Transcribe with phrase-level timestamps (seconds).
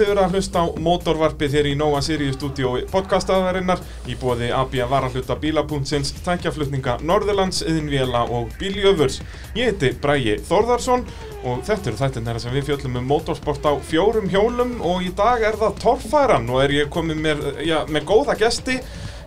[0.00, 4.78] þið verða að hlusta á mótorvarpið hér í Nova Sirius stúdíói podcastaðarinnar í bóði AB
[4.88, 9.20] Varahluta Bíla.sins, tækjaflutninga Norðurlands, Yðinvjela og Bíljöfurs.
[9.58, 11.04] Ég heiti Bræi Þórðarsson
[11.44, 15.44] og þetta eru þættin sem við fjöllum um motorsport á fjórum hjólum og í dag
[15.44, 18.80] er það torfæran og er ég komið með, já, með góða gesti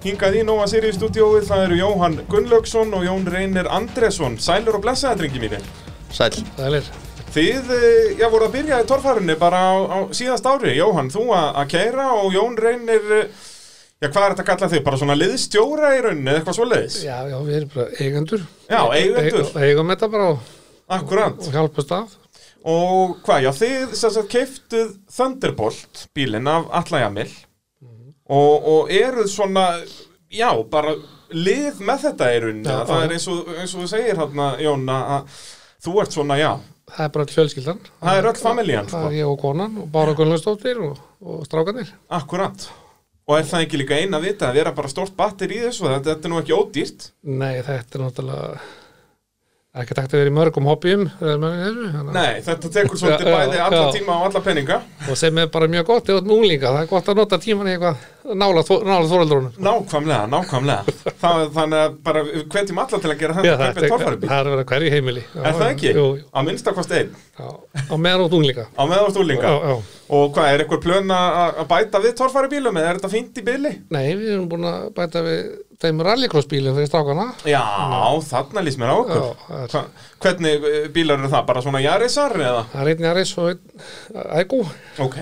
[0.03, 1.47] hingað í Nova Sirius stúdíóið.
[1.51, 4.41] Það eru Jóhann Gunnlaugsson og Jón Reynir Andresson.
[4.41, 5.73] Sælur og blessaði, drengi mínir.
[6.13, 6.33] Sæl.
[6.57, 6.93] Sælir.
[7.33, 11.31] Þið, eh, já, voru að byrja í torfærunni bara á, á síðast ári, Jóhann, þú
[11.33, 13.45] að keira og Jón reynir, eh,
[13.97, 16.67] já, hvað er þetta að kalla þig, bara svona liðstjóra í rauninni, eða eitthvað svo
[16.67, 16.97] leiðis?
[17.01, 18.43] Já, já, við erum bara eigendur.
[18.69, 19.47] Já, eigendur.
[19.49, 20.51] E eigum þetta bara og,
[20.93, 22.13] og hjálpast af.
[22.63, 27.31] Og hvað, já, þið sem sagt keiftuð Thunderbolt bílinn af Alla Jamil
[28.29, 29.65] og, og eruð svona,
[30.29, 30.93] já, bara
[31.33, 34.85] lið með þetta í rauninni, það er eins og, eins og þú segir hérna, Jón,
[34.93, 35.41] að
[35.83, 36.51] þú ert svona, já,
[36.93, 37.79] Það er bara all fjölskyldan.
[38.03, 39.09] það er öll familjan, Það sko.
[39.09, 41.91] er ég og konan og Bára Gunnlaugsdóttir og, og strákanir.
[42.09, 42.67] Akkurat
[43.23, 45.85] Og er það ekki líka eina að vita að vera bara stórt batter í þessu
[45.87, 48.57] þetta, þetta er nú ekki ódýrt Nei, þetta er náttúrulega
[49.73, 54.17] ekki takt að vera í mörgum hobbyum að- Nei, þetta tekur svolítið bæði alla tíma
[54.19, 54.75] og alla peninga
[55.09, 56.05] Og sem er bara mjög gott.
[56.05, 59.55] Það er gott að nota tíman í eitthvað nála, nála þóreldrónum.
[59.57, 60.83] Nákvæmlega, nákvæmlega
[61.19, 64.53] það, Þannig að bara hvetjum alla til að gera þetta það torfærubíl það er að
[64.53, 65.23] vera hverju heimili.
[65.33, 65.89] Já, Er það ekki?
[65.97, 66.23] Jú, jú.
[66.29, 67.11] Á minnstakost einn
[67.89, 68.67] á meðan út unglinga.
[68.77, 68.83] Á
[69.49, 69.81] Já, já.
[70.13, 73.43] Og hvað, er eitthvað plön að að bæta við torfærubílum eða er þetta fínt í
[73.43, 73.71] bili?
[73.89, 75.39] Nei, við erum búin að bæta við
[75.83, 77.27] þeim rallycrossbílum fyrir strákana.
[77.49, 77.61] Já,
[78.31, 79.83] þarna lýst mér á okkur Já, það er- Hva,
[80.23, 81.45] Hvernig eh, bílar eru það?
[81.51, 82.65] Bara svona jarisar eða?
[82.73, 84.61] Það er einn Jaris og einn Ægú.
[85.03, 85.17] Ok,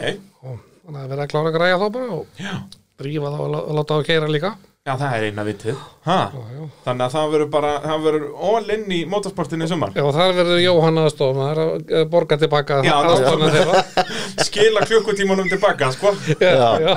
[0.46, 2.54] og þannig að vera að klára að græja þá bara og já
[3.02, 4.50] drífa þá að láta á að keira líka
[4.82, 5.76] Já, það er eina vitið
[6.08, 6.16] ha?
[6.34, 6.62] já, já.
[6.86, 10.14] Þannig að það verður bara, það verður all in í motorsportinu í sumar Já, og
[10.16, 13.84] þar verður Jóhann aðstofa maður að að borga tilbaka Já, aðstofna þeirra
[14.48, 16.94] Skila klukkutímanum tilbaka, sko já, já.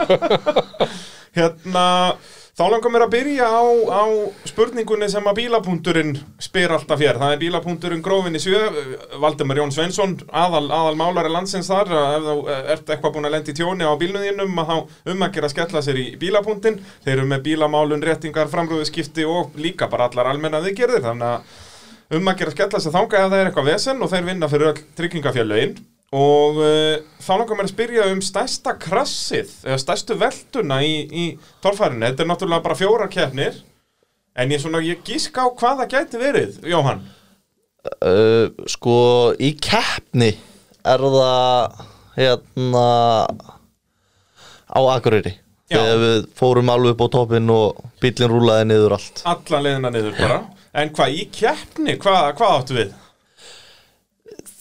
[1.37, 1.87] Hérna,
[2.54, 4.04] þá langar mér að byrja á, á
[4.47, 7.19] spurningunni sem að bílapunkturinn spyr alltaf hér.
[7.19, 8.60] Það er bílapunkturinn grófin í sjö
[9.22, 11.91] Valdemar Jón Svensson, aðal, aðal málari landsins þar.
[11.91, 14.76] Ef þú eh, ert eitthvað búin að lendi tjóni á bílnuðinum að þá
[15.15, 16.78] um að skella sér í bílapunktin.
[17.06, 21.03] Þeir eru með bílamálun, réttingar, framrúðuskipti og líka bara allar almenna viðgerðir.
[21.09, 24.53] Þannig að um að skella sér þangað ef það er eitthvað vesen og þeir vinna
[24.53, 25.76] fyrir öll tryggingafjörlögin
[26.15, 31.25] og uh, þá langar mér að spyrja um stærsta krassið eða stærstu veltuna í, í
[31.65, 32.06] torfærinu.
[32.06, 33.60] Þetta er náttúrulega bara fjórar keppnir
[34.37, 37.04] en ég, svona, ég gíska á hvað það gæti verið Jóhann.
[38.00, 38.98] Uh, sko,
[39.38, 40.32] í keppni
[40.84, 41.81] er það
[42.19, 42.86] hérna
[44.71, 45.38] á Akureyri.
[45.72, 45.78] Já.
[45.81, 49.22] þegar við fórum alveg upp á toppinn og bílinn rúlaði niður allt.
[49.28, 50.42] Alla leiðina niður bara.
[50.76, 52.92] En hvað í keppni, hvað, hvað áttu við?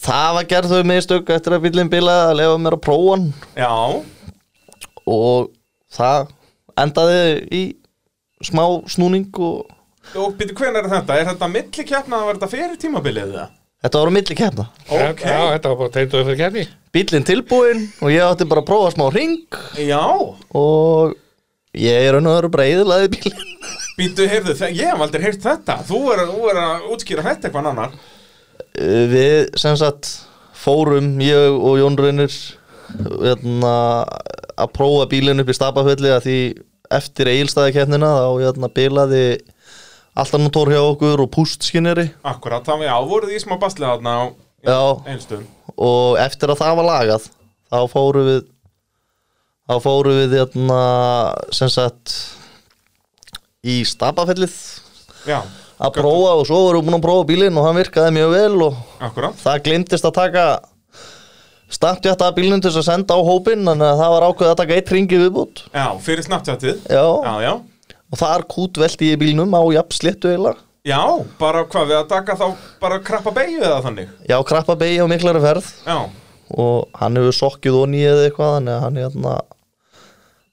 [0.04, 3.28] Það var gerð þau mistök eftir að bílinn bilaði að lefa mér að prófa hann.
[3.56, 3.72] Já,
[5.08, 5.48] og
[5.96, 6.26] það
[6.84, 7.62] endaði í
[8.44, 9.70] smá snúning og
[10.20, 11.16] og byrju hvenær er þetta?
[11.16, 13.52] Er þetta milli keppna að verða fyrir tímabilið það?
[13.84, 14.64] þetta var á milli keppna.
[14.88, 18.68] Ok, já, þetta var bara teinduð fyrir kenni Bílinn tilbúinn og ég átti bara að
[18.68, 20.04] prófa smá ring já.
[20.56, 21.16] Og
[21.80, 23.52] ég er bara eðlaði bílinn
[23.94, 25.76] Býtu, heyrðu, ég hef aldrei heyrt þetta.
[25.86, 27.92] Þú er, þú er að útskýra þetta eitthvað annar
[28.74, 30.10] Við sem sagt
[30.58, 32.32] fórum ég og Jón Raunir
[33.22, 33.74] hérna,
[34.58, 36.38] að prófa bílinn upp í stapafelli að því
[36.94, 39.24] eftir eigilstæðakeppnina þá hérna, bilaði
[40.14, 44.14] alltaf motor hjá okkur og pústskinneri Akkurat, það var, já, voruð í smá baslega þarna
[44.14, 44.24] á
[44.64, 44.80] Já.
[45.10, 47.26] einstum og eftir að það var lagað
[47.72, 48.40] þá fórum við
[49.64, 50.80] þá fórum við hérna,
[51.56, 52.14] sem sagt
[53.64, 54.54] í stapafellið
[55.24, 55.40] Já,
[55.80, 58.62] að prófa og svo vorum við búin að prófa bílinn og hann virkaði mjög vel
[58.68, 58.76] og
[59.08, 59.36] akkurat.
[59.42, 60.44] það glimtist að taka
[61.74, 64.60] startjátt að bílinn til þess að senda á hópinn þannig að það var ákveðið að
[64.60, 66.84] taka eitt ringi viðbútt Já, fyrir Snapchatið?
[66.86, 67.52] Já, Já, já.
[68.14, 71.00] Og þar kútvelti ég bílnum á jafn sléttu eiginlega Já,
[71.40, 72.44] bara hvað við að taka þá
[72.82, 74.10] bara krappa beigju eða þannig?
[74.28, 75.70] Já, krappa beigi á miklari ferð.
[75.88, 75.96] Já,
[76.60, 79.32] og hann hefur sokkið og nýið eitthvað hann hérna,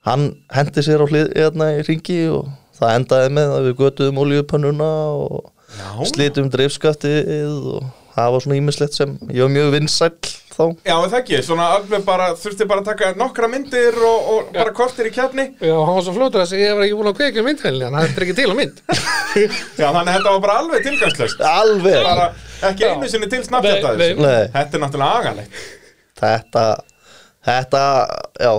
[0.07, 0.23] hann
[0.56, 2.47] hendi sér á hlið hérna, í ringi og
[2.81, 5.89] það endaði með að við götuðum oljupönnuna og já.
[6.12, 7.33] slitum dreifskaftið
[7.78, 10.13] og það var svona ímislegt sem ég var mjög vinsæll
[10.51, 10.63] þá.
[10.83, 14.51] Já, er það ekki, svona alveg bara þurfti bara að taka nokkra myndir og, og
[14.57, 17.18] bara kortir í kefni Já, hann var svo fljótur að ég var ekki búin að
[17.22, 18.81] kveikja myndhælni en það er ekki til á mynd.
[19.81, 22.00] Já, þannig að þetta var bara alveg tilgangslöst alveg.
[22.10, 22.28] Bara
[22.68, 22.92] ekki Já.
[22.92, 24.83] einu sinni til Nei, Þetta er
[26.22, 26.66] þetta
[27.45, 27.83] þetta,
[28.38, 28.54] já.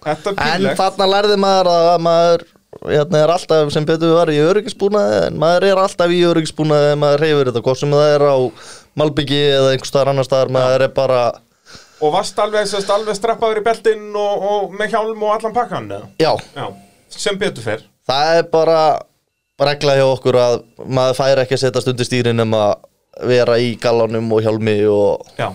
[0.00, 2.44] Þetta en þarna lærði maður að maður
[2.86, 7.00] hérna er alltaf sem betur var í öryggisbúnaði en maður er alltaf í öryggisbúnaði ef
[7.02, 8.36] maður reyfur þetta, hvort sem það er á
[9.00, 11.20] Malbyggi eða einhver staðar annar staðar maður er bara
[12.00, 16.06] Og varst alveg, alveg strappaður í beltinn og, og með hjálm og allan pakkan, eða?
[16.22, 16.66] Já, Já,
[17.12, 17.82] sem betur fer.
[18.08, 18.78] það er bara
[19.60, 20.54] regla hjá okkur að
[20.88, 22.72] maður fær ekki að setjast undir stýrin um að
[23.28, 25.50] vera í gallanum og hjálmi og Já.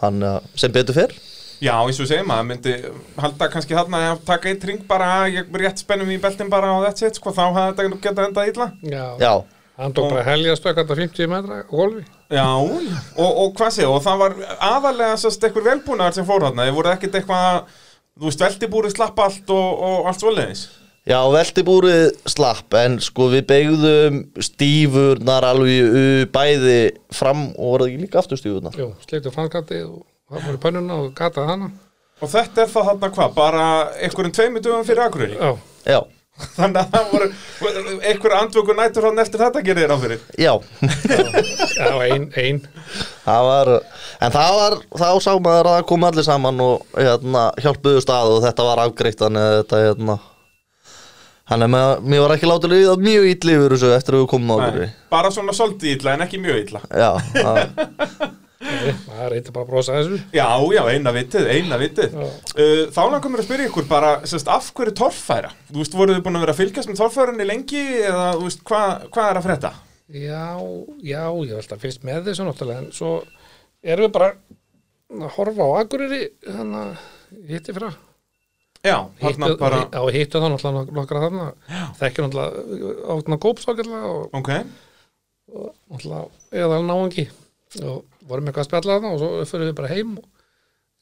[0.00, 0.22] hann
[0.56, 1.12] sem betur fyrr
[1.58, 2.72] Já, eins og segir maður, myndi
[3.18, 6.84] halda kannski þarna að taka eitt ring bara, ég rétt spennum í beltinn bara og
[6.86, 8.68] that's it, sko, þá hefði þetta getað endað illa.
[8.86, 9.32] Já, Já,
[9.80, 14.20] hann tók bara helgjastökk þetta 50 metra golfi Já, og, og hvað sé, og það
[14.22, 14.36] var
[14.68, 17.78] aðalega sérst eitthvað velbúnaðar sem fór þarna, þið voru ekkert eitthvað,
[18.18, 20.62] þú veist, veldibúrið slapp allt og, og allt svoleiðis.
[21.08, 26.78] já veltibúrið slapp en sko við beigðum stífurnar alveg bæði
[27.16, 31.70] fram og voru það ekki líka aftur stífurnar og það í pönnuna og gataði hana
[32.18, 33.64] Og þetta er það þarna hvað, bara
[34.02, 35.36] einhverjum tveimur dögum fyrir Akureyri.
[35.38, 35.52] Já,
[35.86, 36.00] Já,
[36.54, 37.28] Þannig að það voru
[38.06, 40.20] einhver andvöku nætur hann eftir þetta gerir þér á fyrir.
[40.38, 40.52] já,
[41.78, 42.60] já, ein, ein
[43.24, 43.70] það var
[44.22, 48.34] en það var, þá sá maður að það kom allir saman og hérna, hjálpuðu stað
[48.36, 50.18] og þetta var afgreitt þannig að þetta hérna
[51.48, 54.30] Þannig að mér- mér var ekki látið líða mjög ítli yfir þessu eftir að við
[54.34, 56.82] komum á okkur Nei, bara svona svolítið illa en ekki mjög illa.
[56.92, 57.62] Já, það,
[58.58, 60.16] Það reyndi bara að brosa þessu.
[60.34, 62.16] Já, já, eina vitið, eina vitið.
[62.18, 65.52] Uh, þá langar mér að spyrja ykkur bara, sérst, af hverju torfæra?
[65.70, 68.64] Þú veist, voruð þið búin að vera að fylgjast með torfærinni lengi eða, þú veist,
[68.66, 69.72] hvað hva er að frétta?
[70.08, 70.44] Já,
[71.04, 73.12] já, ég held að fyrst með þessu náttúrulega en svo
[73.84, 74.32] erum við bara
[75.18, 77.96] að horfa á Akureyri þannig að hitti fyrir
[78.86, 81.46] Já, hittu, bara, Já, hittu þá náttúrulega nok- nokkra þarna.
[81.98, 84.28] Þekkir náttúrulega átna gópsákjörlega og
[85.90, 86.28] náttúrulega
[86.62, 87.24] eða náungi.
[87.84, 90.26] Og vorum eitthvað að spjalla þarna og svo fyrir við bara heim og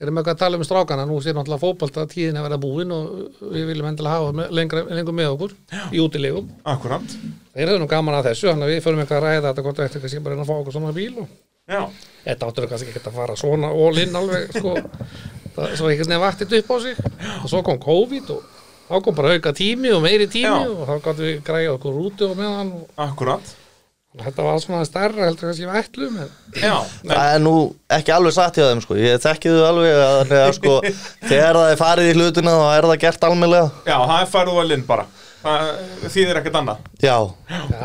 [0.03, 1.09] erum eitthvað að tala um strákana.
[1.09, 5.17] Nú sé náttúrulega fótbolta tíðin að vera búin og við viljum endilega hafa með, lengur
[5.17, 5.57] með okkur
[5.93, 6.51] í útilegum.
[6.69, 7.17] Akkurat.
[7.57, 9.79] þeir hefur nú gaman að þessu þannig að við fyrir eitthvað að ræða þetta hvort
[9.81, 11.29] við ættum kannski bara að reyna að fá okkur svona bíl og
[11.67, 11.81] Já,
[12.23, 14.75] þetta áttur kannski ekki að fara svona all in alveg sko.
[15.57, 16.99] Það, svo einhvern veginn vaktið upp á sig.
[17.41, 18.45] Og svo kom COVID og
[18.87, 20.69] þá kom bara auka tími og meiri tími Já.
[20.69, 23.55] og þá gáttum við græja okkur úti og meðan og akkurat.
[24.25, 26.75] Þetta var svona stærra heldur kannski við ætlum en Já,
[27.05, 27.55] það er nú
[27.97, 28.97] ekki alveg satt hjá þeim sko.
[29.01, 30.75] Ég þekki þau alveg að, að sko,
[31.31, 34.61] þegar það er farið í hlutina þá er það gert almennlega já, það er farið
[34.63, 35.07] og linn bara.
[35.47, 36.87] Það þýðir ekkert annað.
[37.03, 37.17] Já,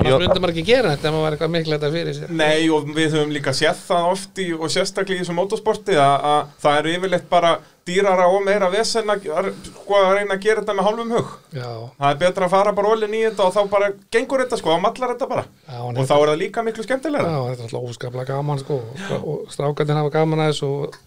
[0.02, 0.16] Jó.
[0.18, 2.88] myndi maður ekki gera þetta ef maður var eitthvað miklu þetta fyrir sér Nei, og
[2.96, 6.80] við höfum líka séð það oft í, og sérstaklega í þessu motorsporti að, að það
[6.82, 7.52] eru yfirleitt bara
[7.86, 11.30] dýrara og meira vesen að, að, sko, að reyna að gera þetta með hálfum hug.
[11.58, 14.60] já, Það er betra að fara bara ólinn í þetta og þá bara gengur þetta
[14.62, 15.46] sko, þá mallar þetta bara.
[15.68, 17.32] já, en Og þá er það líka miklu skemmtilega.
[17.32, 21.00] Já, þetta er alltaf óskaplega gaman sko og, og strákandinn hafa gaman að þessu og,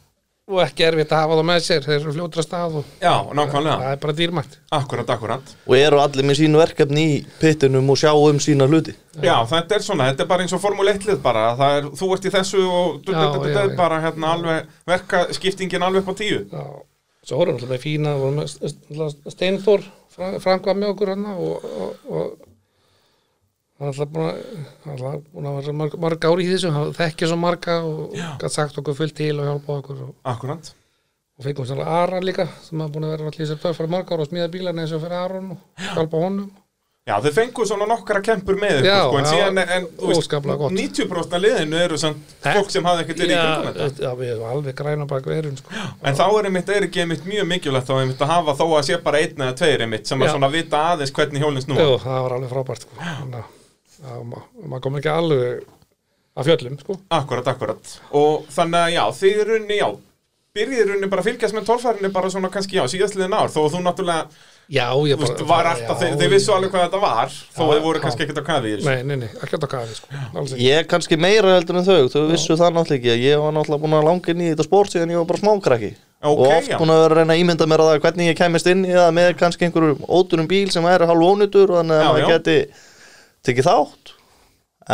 [0.45, 3.77] og ekki erfitt að hafa það með sér þeir eru fljótra stað og Já, nákvæmlega.
[3.81, 5.53] það er bara dýrmætt Akkurat, akkurat.
[5.67, 8.93] og eru allir með sínu verkefni í pittinum og sjá um sína hluti
[9.25, 11.89] Já, þetta er svona, þetta er bara eins og Formule 1 lið bara, það er,
[11.97, 13.77] þú ert í þessu og du, du, Já, du, du, já, du, já.
[13.81, 16.43] bara hérna alveg verka skiptingin alveg upp á tíu.
[16.53, 16.65] Já,
[17.25, 19.87] svo vorum við alltaf með fína vorum St- Steinþór
[20.45, 22.35] Frank var með okkur hann og, og, og
[23.85, 27.31] hann er alltaf búin að er að vera mörg, mörg ári í þessu hann þekkja
[27.31, 31.85] svo marga og gætt sagt okkur fullt til og hjálpa okkur og, og fengum við
[31.85, 34.85] Aran líka sem hafa búin að vera allir þessar töffar mörg ára og smíða bílarna
[34.85, 36.53] eins og fyrir Aron og hjálpa honum
[37.05, 40.07] Já, þau fengu svona nokkra kempur með ykkur, Já, sko, en já, síðan, en, þú
[40.09, 40.73] veist, óskaplega gott.
[40.79, 44.05] 90% af liðinu eru samt fólk sem hafði ekkert verið í kringum þetta.
[44.07, 45.75] já, við erum alveg græna bak verun sko.
[46.01, 48.89] En þá er einmitt, er ekki einmitt mjög mikilvægt þá einmitt að hafa þó að
[48.89, 50.33] sé bara einn eða tveir einmitt sem að Já.
[50.39, 51.85] svona vita aðeins hvernig hjólinn snúa.
[51.85, 53.45] Jú, það var alveg frábært sko.
[54.05, 55.63] Að ma- maður kom ekki alveg
[56.35, 56.99] að fjöllum sko.
[57.15, 57.93] Akkurat, akkurat.
[58.13, 59.87] Og þannig að já, þið er runni, já,
[60.55, 63.73] byrjið runni bara að fylgjast með tólfærinni bara svona kannski, já, síðastliðin ár, þó að
[63.77, 67.33] þú náttúrulega, Já, ég þú veist, var alltaf, þeir, þeir vissu alveg hvað þetta var,
[67.53, 68.03] þó að Já, þið voru já.
[68.07, 68.71] kannski ekkert að kafi.
[68.87, 70.07] Nei, nei, nei, ekki að kafi sko.
[70.41, 70.65] Alls ekki.
[70.65, 73.83] Ég er kannski meira heldur en þau, þau vissu það náttúrulega ekki ég var náttúrulega
[73.85, 75.91] búin að langa inn í þetta sport síðan ég var bara smákrakki
[76.25, 76.79] Ok, og oft já.
[76.81, 78.95] búin að vera að reyna að ímynda mér að það hvernig ég kæmist inn í
[78.97, 82.25] það með kannski einhverjum óturum bíl sem er hálf ónýtur og þannig að Já, maður
[82.25, 82.31] já.
[82.33, 82.57] geti
[83.45, 84.15] tekið þátt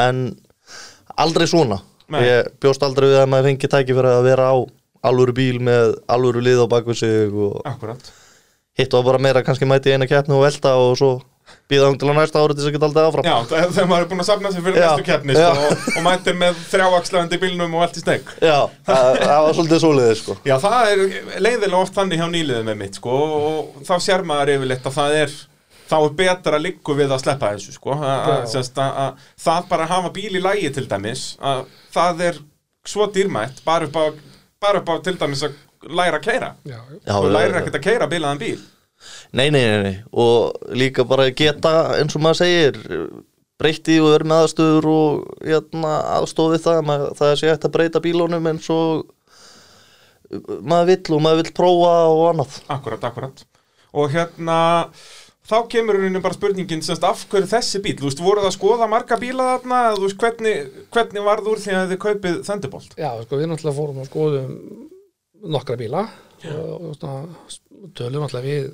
[0.05, 0.25] en
[1.21, 1.81] aldrei svona
[2.11, 2.21] Nei.
[2.27, 4.57] ég bjóst aldrei við að maður fengi tæki fyrir að vera á
[5.07, 8.11] alvöru bíl með alvöru lið á bakvið sig og Akkurat.
[8.79, 11.11] hitt var bara meira kannski mæti eina keppni og velta og svo
[11.71, 13.89] býða um til á næsta ári til þess að geta aldrei áfram Já, þe- þegar
[13.91, 16.61] maður er búin að safna sig fyrir Já, næstu keppni, sko, og, og mætir með
[16.71, 18.29] þrjáaxlandi bílnum og allt í steg.
[18.43, 21.03] Já, það, það var svolítið svoleiðið sko Já, það er
[21.47, 25.17] leiðilega oft þannig hjá nýliðum með mitt, sko, og þá sér maður yfirleitt að það
[25.25, 25.35] er,
[25.91, 29.71] þá er betra liggu við að sleppa þessu, sko, að, að, semst að, að það
[29.73, 32.43] bara að hafa bíl í lægi til dæmis, að það er
[32.91, 34.05] svo dýrmætt, bara upp á,
[34.63, 35.57] bara upp á til dæmis að
[35.91, 36.53] læra að keira.
[36.69, 36.79] Já,
[37.25, 37.63] lærir já.
[37.63, 38.61] ekkert að keira bílaðan bíl.
[39.33, 42.81] Nei, nei, nei, nei, og líka bara geta, eins og maður segir,
[43.61, 48.03] breytti og verið með aðstöður og hérna, aðstofið það, maður, það sé hægt að breyta
[48.05, 49.09] bílunum eins og
[50.61, 53.43] maður vill og maður vill prófa og annað Akkurat, akkurat
[53.99, 54.59] Og hérna
[55.51, 58.87] Þá kemur henni bara spurningin semst af hverju þessi bíl, þú veist, voruð að skoða
[58.91, 62.95] marga bíla þarna, þú veist, hvernig, hvernig varð úr því að þið kaupið Thunderbolt?
[63.01, 64.53] Já, sko, við náttúrulega fórum og skoðum
[65.57, 66.05] nokkra bíla
[66.53, 67.51] og, og svona,
[67.99, 68.71] tölum náttúrulega við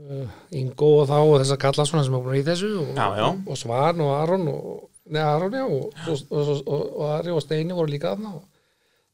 [0.00, 3.06] uh, Ingo og þá og þessa kalla svona sem er búin í þessu og, Já,
[3.20, 3.26] já.
[3.34, 4.70] og Svan og Aron og,
[5.12, 8.46] nei, Aron, já, og, og, og, og, og Ari og Steini voru líka þarna og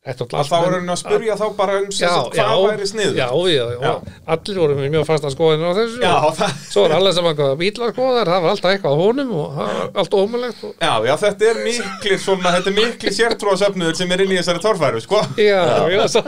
[0.04, 3.14] Að þá voru henni að spurja þá bara um sagt, hvað væri sniður?
[3.16, 3.92] Já, já, já,
[4.34, 6.02] allir voru með mjög fasta skoðinu á þessu.
[6.02, 9.30] Já, og það, svo er allir sem að bíla skoðar, það var alltaf eitthvað honum
[9.38, 9.62] og
[10.02, 14.24] allt ómulegt og já, já, þetta er miklir svona, þetta er miklir sértrúasöfnuður sem er
[14.26, 15.22] inn í þessari torfæru, sko.
[15.40, 16.24] Já, já, svo,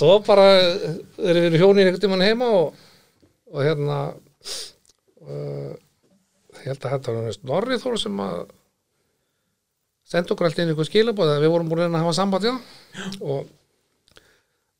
[0.00, 2.84] svo bara erum við hjónin einhvern tímann heima og,
[3.54, 4.00] og hérna
[5.22, 5.70] uh,
[6.64, 8.42] ég held að þetta var Norri Þór sem að
[10.04, 12.54] senda okkur alltaf inn einhver skilabóð að við vorum búin að að hafa samband já.
[13.24, 13.46] Og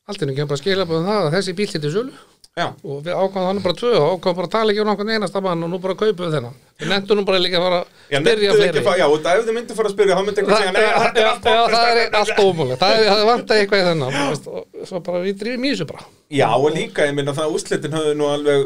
[0.05, 2.13] alltaf kemur bara skilabóð um það að þessi bíl hittir sölu
[2.55, 5.09] Já, og við ákvæðum hann bara tvö og ákvæðum bara að tala ekki um nokkurn
[5.11, 6.53] einasta mann og nú bara kaupum við þennan.
[6.79, 8.83] Við nefndum nú bara líka að fara að byrja fleiri.
[8.85, 10.93] að já, og ef þið myndu fara að spyrja, þá myndi einhvern Það, segja,
[11.33, 11.43] allt
[11.75, 15.35] það er allt ómúlega það er- það vant eitthvað í þennan og svo bara við
[15.43, 16.07] drifum í þessu bara.
[16.39, 18.65] Já, og líka, ég minna það úrslitin höfðu nú alveg,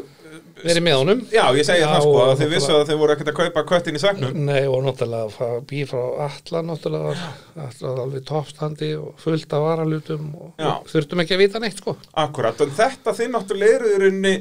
[0.63, 3.01] verið með honum já, ég segi Já, það sko, og að þið vissu að þið
[3.01, 4.37] voru ekkert að kaupa köttin í svegnum.
[4.49, 7.15] Nei, og náttúrulega býr frá Alla náttúrulega
[7.55, 11.97] var alveg toppstandi og fullt af varalutum og, og þurftum ekki að vita neitt sko
[12.19, 14.37] Akkurat, en þetta þið náttúrulega eru í rauninni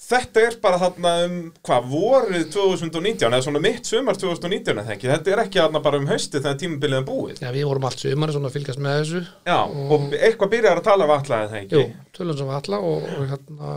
[0.00, 1.34] Þetta er bara þarna um,
[1.66, 6.00] hvað, vorið 2019, eða svona mitt sumar 2019, eða ekki, þetta er ekki þarna bara
[6.00, 7.42] um haustið þegar tímabilið er búið.
[7.44, 11.10] Já, við vorum allt sumari svona fylgjast með þessu Já, og eitthvað byrjar að tala
[11.18, 11.76] alla, eða ekki?
[11.76, 11.84] Jú,
[12.16, 13.74] tölum sem var Alla og, og hérna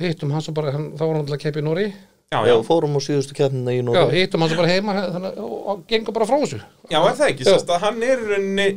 [0.00, 1.86] hittum hann svo bara, hann, þá var hann alltaf að keppa í Nóri
[2.32, 4.94] Já, Já, já, fórum á síðustu keppnina í Já, Nóri hittum hann svo bara heima
[5.12, 6.60] þannig, og, og gengur bara frá þessu.
[6.88, 7.50] Já, er það ekki, Já.
[7.52, 8.68] sérst að hann er í rauninni,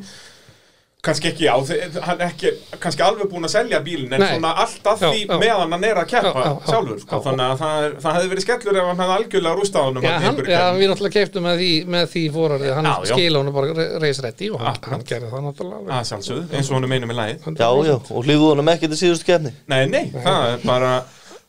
[1.06, 2.52] kannski ekki, þi- hann er ekki,
[2.84, 4.28] kannski alveg búin að selja bílinn, en Nei.
[4.34, 5.38] svona alltaf Já, því já.
[5.44, 6.70] meðan hann er að keppa Já, já, já.
[6.72, 9.60] sjálfur, sko, Já, þannig að það, er, það hefði verið skellur ef hann hefði algjörlega
[9.62, 10.80] rústað honum Já, þarna í hann, já, keppni.
[10.82, 14.80] við náttúrulega keiptum með því, með því fórarið, hann skila honum bara reisrætti og hann,
[14.90, 17.46] hann gerði það náttúrulega Að sjálfsögðu, eins og honum einum í lagið.
[17.60, 20.94] Já, já, og hlýðu honum ekki til síðustu keppni Nei, nei, það er bara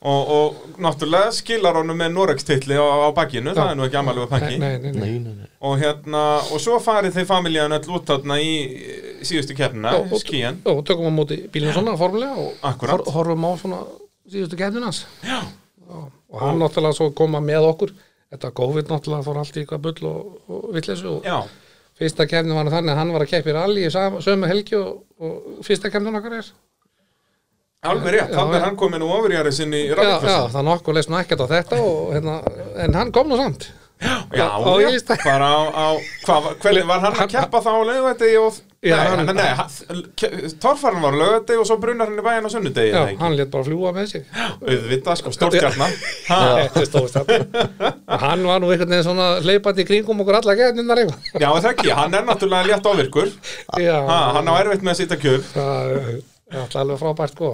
[0.06, 4.26] og, og náttúrulega skilar honum með Norex-titli á, á bakkinu, það er nú ekki amalega
[4.26, 5.00] Nei, pakki nei, nei, nei.
[5.00, 5.48] Nei, nei, nei.
[5.66, 6.22] Og hérna,
[6.54, 8.52] og svo farið þeir familjan öll út þarna í
[9.26, 13.50] síðustu keppnina, og- skíjan og tökum á móti bílinn svona formulega og hor, horfum á
[13.62, 13.80] svona
[14.30, 15.40] síðustu gæðinans Já,
[15.90, 17.92] og hann náttúrulega svo koma með okkur.
[18.32, 21.36] Þetta COVID náttúrulega fór allt í eitthvað bull og, og villessu og já,
[21.98, 24.96] fyrsta kemni var þannig að hann var að keppa í rally í sömu helgi og,
[25.22, 26.48] og fyrsta kemnin okkar er
[27.92, 28.60] alveg rétt, Já, þannig já.
[28.60, 31.42] er hann komin úr ofurjari sinni í já, já, rallycrossin það nokkuð leist nú ekkert
[31.42, 32.38] á þetta og, hérna,
[32.86, 33.68] en hann kom nú samt.
[33.96, 35.86] Já, já, bara á, á
[36.26, 41.16] hvað, hvernig var hann að keppa þá laugvætti og Já, nei, hann- nei, torfarinn var
[41.16, 43.16] laugvætti og svo brunnar hann í bæinn á sunnudegi já, ekki?
[43.22, 44.26] hann létt bara fljúa með sig.
[44.60, 45.96] Auðvitað, sko, stórstjarnar
[46.28, 47.46] Ha, þetta er
[48.12, 51.40] og hann var nú einhvern veginn svona hleypandi í kringum okkur alla gæðinnar eitthvað.
[51.40, 53.32] Já, það ekki, hann er náttúrulega létt ofirkur
[53.80, 57.52] já, ha, hann á erfitt með að sýta kjör það er alltaf alveg frábært sko.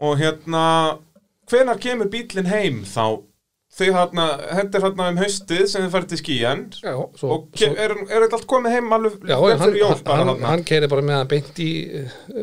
[0.00, 0.64] Og hérna
[1.50, 3.20] hvenar kemur bílinn heim þá
[3.70, 7.44] þið hérna, þetta er hérna um haustið sem þið farið til skíjan já, svo, og
[7.54, 9.76] ke- er, er þetta allt komið heim alveg Já, hann,
[10.10, 11.70] hann, hann, keiri bara með hann beint í,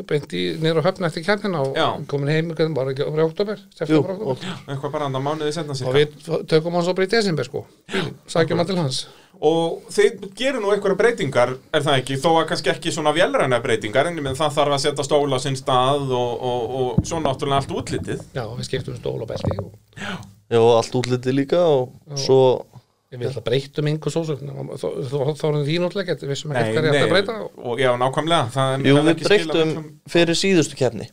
[0.08, 1.88] beint í nýra höfn eftir kemnina og Já.
[2.08, 5.82] komin heim bara ekki í oktober, Jú, og, oktober eitthvað bara andan mánuði setna og
[5.82, 6.16] sér við
[6.48, 7.66] tökum hann svo bara í desember sko.
[8.32, 9.02] Sækjum hann til hans.
[9.38, 13.60] Og þið gerir nú einhverja breytingar er það ekki, þó að kannski ekki svona vélræna
[13.62, 17.62] breytingar en það þarf að setja stóla á sinn stað og, og, og svo náttúrulega
[17.62, 18.24] allt útlitið.
[18.34, 20.16] Já, við skiptum stól og belti og já,
[20.56, 21.90] og allt útliti líka og
[22.20, 22.40] svo
[23.12, 26.88] við ætla breytum einhver svo þá erum því náttúrulega ekki, við vissum Nei, ekki hvað
[26.88, 27.36] er hægt að breyta.
[27.64, 31.08] Og, já, nákvæmlega það Jú, hefði við ekki skilað breyttum miklum- fyrir síðustu keppni.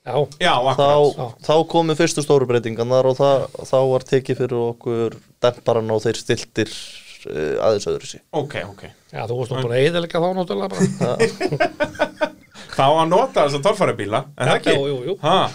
[0.00, 1.16] Já, Já, þá, akkurat.
[1.16, 1.26] Já.
[1.48, 6.16] þá komu fyrstu stóru breytingarnar og það, þá var tekið fyrir okkur demparan og þeir
[6.20, 8.82] stiltir uh, aðeins öðru sí Ok, ok.
[9.12, 10.84] Já, þú varst nú bara eðalega þá náttúrulega bara.
[12.80, 14.72] Þá að nota þess að torfæra bíla, en það ekki?
[14.76, 15.14] Jú, jú, jú.
[15.20, 15.50] Ha,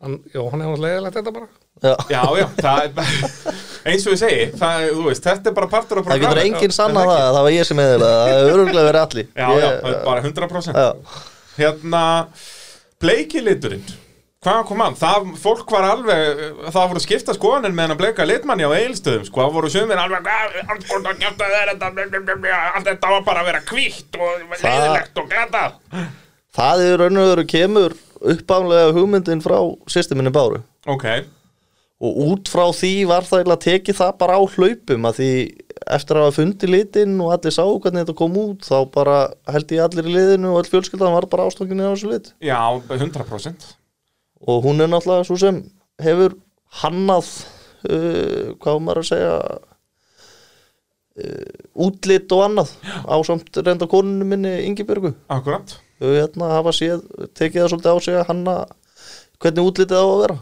[0.00, 1.48] Já, já hann, er náttúrulega eðalegt þetta bara
[1.80, 1.94] Já.
[2.12, 6.00] Já, já, það er eins og ég segi, það, þú veist, þetta er bara partur
[6.00, 6.50] af Það getur programmi.
[6.50, 9.66] enginn sanna það, það var ég sem eðilega, það hefur öruglega verið allir Já, já,
[9.70, 10.90] Ég- það er bara 100% já.
[11.60, 12.02] Hérna,
[13.00, 13.84] bleikiliturinn
[14.40, 14.94] Hvað kom hann?
[14.96, 16.28] Það, fólk var alveg,
[16.72, 19.98] það voru skipta skoðanir með hann að bleika litmanni á eilstöðum, sko, það voru sumir
[20.00, 24.30] alveg, "Hvað, allt þetta, allt þetta var bara að vera kvítt og
[24.62, 25.72] leiðilegt og glatað.
[26.56, 29.58] Það er raun og veru kemur uppáflega hugmyndin frá
[29.90, 30.60] systeminni Báru.
[30.88, 31.06] Ok,
[32.00, 35.32] og út frá því var það eiginlega tekið það bara á hlaupum að því
[35.90, 39.16] eftir að hafa fundið litinn og allir sá hvernig þetta kom út þá bara
[39.52, 42.32] held ég allir í liðinu og all fjölskyldan var bara ástofnginni á þessu lit.
[42.44, 43.74] Já, 100%
[44.40, 45.60] og hún er náttúrulega svo sem
[46.00, 46.38] hefur
[46.80, 47.28] hannað
[47.84, 49.34] uh, hvað maður að segja
[51.20, 51.52] uh,
[51.84, 52.72] útlit og annað
[53.04, 55.12] á samt reynda konunum minni Ingibjörgu.
[55.28, 57.02] Akkurat þau hérna hafa séð,
[57.36, 58.54] tekið það svolítið á sig að hanna
[59.40, 60.38] hvernig útlitið á að vera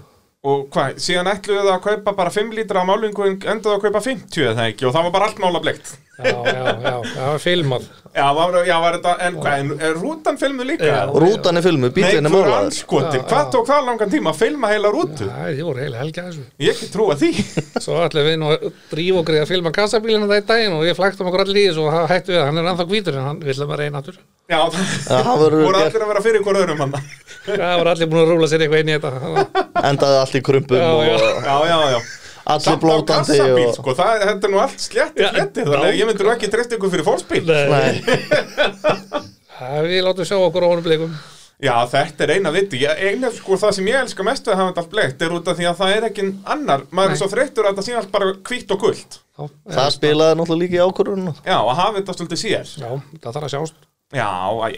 [0.46, 3.80] Og hvað, síðan ætluðu það að kaupa bara 5 lítra á málingu en endaðu að
[3.88, 7.24] kaupa 50 eða ekki og það var bara allt mála bleikt já, já, já, það
[7.32, 10.86] var filmað Já, var, já, var þetta, en hvað, en er rútan filmu líka?
[10.88, 11.10] Já.
[11.10, 13.50] rútan er filmu, Nei, bílinn er hver málaður anskotin, Já, hvað já.
[13.56, 15.26] tók það langan tíma að filma heila rútu?
[15.26, 17.30] það er voru heila helgi að þessu Ég ekki trúa því
[17.84, 20.86] Svo ætlum við nú að drífa okkur í að filma kassabílina það í daginn og
[20.86, 23.28] ég flagtum okkur allir í þessu og hættu við að hann er ennþá hvítur en
[23.28, 24.18] hann vill að reyna aftur.
[24.48, 26.96] Já, Já, það voru allir að vera fyrir ykkur öðrum hann
[27.48, 29.64] Það var allir búin að rúla sér eitthvað inn í þetta.
[29.90, 31.16] endaði allt í krumpum Já, og já.
[31.48, 32.00] Já, já, já
[32.48, 33.74] allir Samt á blótandi kassabíl, og...
[33.76, 35.98] sko, það, þetta er nú allt slétti Já, fletti Þannig að já.
[36.00, 37.98] ég myndi nú ekki treyst ykkur fyrir fólksbíl Nei,
[39.58, 41.18] Það við látum sjá okkur á honum blikum.
[41.58, 44.60] Já, þetta er eina viti ég, eina, sko, Það sem ég elska mest við að
[44.62, 47.16] hafa þetta allt bleikt er út af því að það er ekki annar Maður er
[47.16, 47.20] Nei.
[47.20, 49.42] svo þreyttur að þetta sé allt bara hvítt og gult Já,
[49.74, 53.48] það spilaði náttúrulega líka í ákvörðunum Já, að hafa þetta stoltið sér Já, það þarf
[53.48, 53.80] að sjást.
[54.14, 54.28] Já,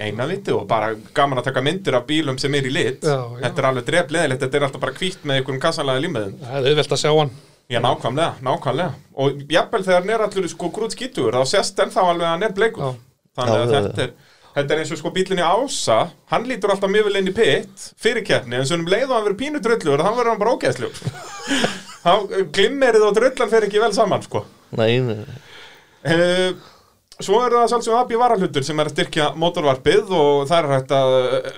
[0.03, 3.15] eina viti og bara gaman að taka myndir af bílum sem er í lit Já,
[3.15, 3.45] já.
[3.45, 6.67] Þetta er alveg drefleðilegt, þetta er alltaf bara hvítt með einhverjum kassanlega límiðum Það er
[6.73, 7.31] auðvelt að sjá hann.
[7.71, 8.91] Já, nákvæmlega, nákvæmlega
[9.23, 12.47] Og jafnvel þegar hann er allur sko grút skítugur þá sést ennþá alveg að hann
[12.49, 12.99] er bleikur.
[13.39, 14.13] Þannig að þetta er
[14.51, 15.99] Þetta er eins og sko bílinni Ása
[16.33, 19.15] Hann lítur alltaf mjög vel inn í pitt fyrir keppni En svo um leið og
[19.15, 20.99] hann verður pínu drullugur Þá verður hann bara ógeðslugur
[22.03, 22.11] Þá
[22.57, 24.43] glimmerið og drullan fer ekki vel saman sko
[24.75, 24.97] Nei.
[26.03, 26.51] Uh,
[27.25, 30.93] svo er það svolítið AB varahlutur sem er að styrkja mótorvarpið og það er hægt
[30.97, 31.49] að eh,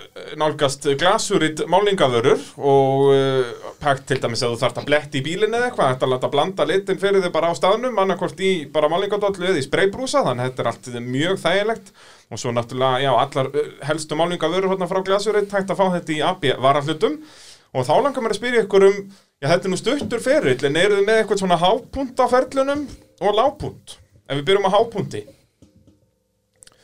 [0.40, 5.58] nálgast glasurit málingavörur og uh, hægt til dæmis að þú þarft að bletti í bílinni
[5.58, 8.90] eða eitthvað, hægt að láta blanda litin fyrir þau bara á staðnum, annarkvort í bara
[8.92, 11.92] málingadollu eða í spraybrúsa, þannig að þetta er allt mjög þægilegt.
[12.32, 16.14] Og svo náttúrulega, já, allar eh, helstu málingavörur hérna frá glasurit hægt að fá þetta
[16.14, 17.20] í AB varahlutum.
[17.72, 18.98] Og þá langar mér að spyrja ykkur um,
[19.40, 22.88] já, þetta er nú stuttur ferill, en eru þið með eitthvað svona hápunt á ferlunum
[23.22, 23.96] og lágpunt?
[24.28, 25.24] Ef við byrjum á hápunti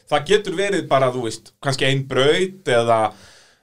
[0.09, 2.99] Það getur verið bara, þú veist, kannski ein braut eða,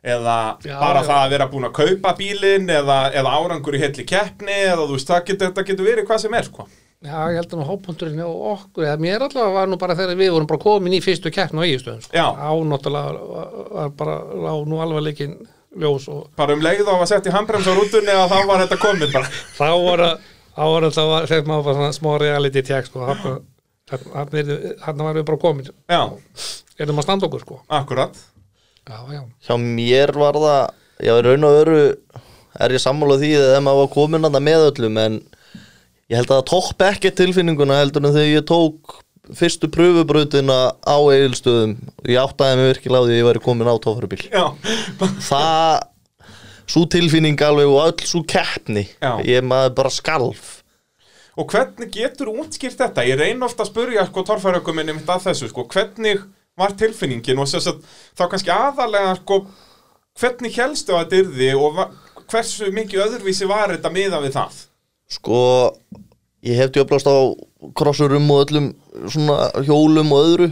[0.06, 1.08] eða Já, bara já.
[1.10, 4.98] það að vera búin að kaupa bílinn eða, eða árangur í helli keppni eða þú
[5.00, 6.68] veist, það getur, þetta getur verið hvað sem er, sko.
[7.06, 10.16] Já, ég held að nú hópundurinn hjá okkur, eða mér allavega var nú bara þegar
[10.22, 12.14] við vorum bara komin í fyrstu keppn á eigistöðum, sko.
[12.18, 12.28] Já.
[12.34, 13.26] Ánáttúrulega
[13.76, 15.36] var, bara, lá nú alveg leikinn
[15.82, 18.80] ljós og Bara um leið og að setja handbrems á rútunni að þá var þetta
[18.86, 19.30] komið bara.
[19.58, 20.16] þá var að,
[20.56, 23.06] þá var alltaf, var- þegar maður var svona smá reality check, sko,
[23.92, 24.54] hann,
[24.86, 26.02] hann var við bara komin, Já,
[26.80, 27.60] erum að standa okkur, sko.
[27.70, 28.18] akkurat.
[28.86, 29.22] Já, já.
[29.48, 30.64] Hjá mér var það
[31.04, 31.80] Já, í raun og öru
[32.64, 35.18] er ég sammála því þegar maður var komin að með öllum en
[36.08, 38.94] ég held að það topp ekki tilfinninguna heldur en þegar ég tók
[39.36, 41.74] fyrstu pröfubrautina á eigilstöðum
[42.08, 44.46] ég áttaði mig virkilega á því að ég væri komin á tófarubíl Já,
[45.28, 45.74] það
[46.72, 48.86] svo tilfinning alveg og öll svo keppni
[49.28, 50.55] ég maður bara skalf
[51.38, 53.04] og hvernig getur útskýrt þetta?
[53.08, 56.22] Ég reyna ofta að spurja, sko, torfæraukuminni mitt að þessu, sko, hvernig
[56.58, 57.82] var tilfinningin og að
[58.16, 59.42] þá kannski aðalega, sko,
[60.20, 61.82] hvernig helstu að þetta yrði og
[62.32, 64.62] hversu mikið öðruvísi var þetta miða við það?
[65.16, 65.40] sko
[66.46, 67.18] ég hef djöflast á
[67.78, 68.72] krossurum og öllum
[69.12, 70.48] svona hjólum og öðru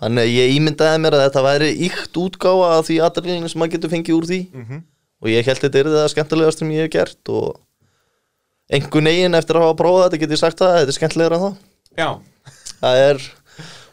[0.00, 3.74] þannig að ég ímyndaði mér að þetta væri ykt útgáfa af því aðrælinu sem maður
[3.76, 4.80] getur fengið úr því Mhm.
[5.22, 7.60] og ég held þetta er það skemmtilegast sem ég hef gert og
[8.72, 11.44] einhvern veginn eftir að hafa prófað þetta get ég sagt það, þetta er skemmtilegra en
[11.44, 11.56] það.
[12.00, 12.08] Já,
[12.80, 13.24] það er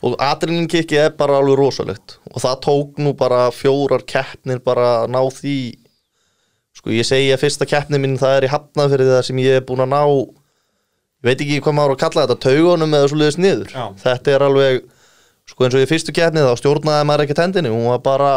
[0.01, 2.17] og adrenalin kikki er bara alveg rosalegt.
[2.31, 5.57] Og það tók nú bara fjórar keppnir bara að ná því.
[6.77, 9.67] Sko ég segi að fyrsta keppni mín það er í hafnafyrir það sem ég er
[9.67, 10.01] búin að ná
[11.21, 13.73] ég veit ekki hvað maður á að kalla þetta taugunum eða svoleiðis niður.
[13.75, 13.83] Já.
[14.01, 14.79] þetta er alveg
[15.51, 18.31] sko eins og í fyrstu keppni þá stjórnaði maður ekki tendinni hún var bara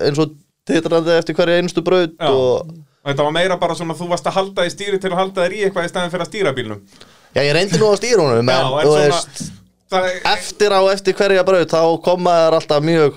[0.00, 0.32] eins og
[0.68, 2.70] titrandi eftir hverja einustu braut og
[3.06, 5.54] þetta var meira bara svona þú varst að halda í stýri til að halda þér
[5.56, 6.82] í eitthvað í stæðin fyrir að stýra bílnum.
[7.34, 9.52] já ég reyndi nú að stýra honum Já, en, en þú svona, veist,
[9.90, 13.16] það eftir á eftir hverja braut þá kom maður alltaf mjög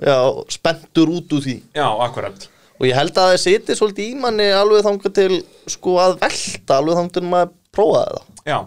[0.00, 0.16] já,
[0.56, 2.48] spenntur út úr því já, akkurat.
[2.80, 5.40] og ég held að það siti svolítið í manni alveg þangað til
[5.76, 8.58] sko að velta alveg þangað til maður prófaði það Já,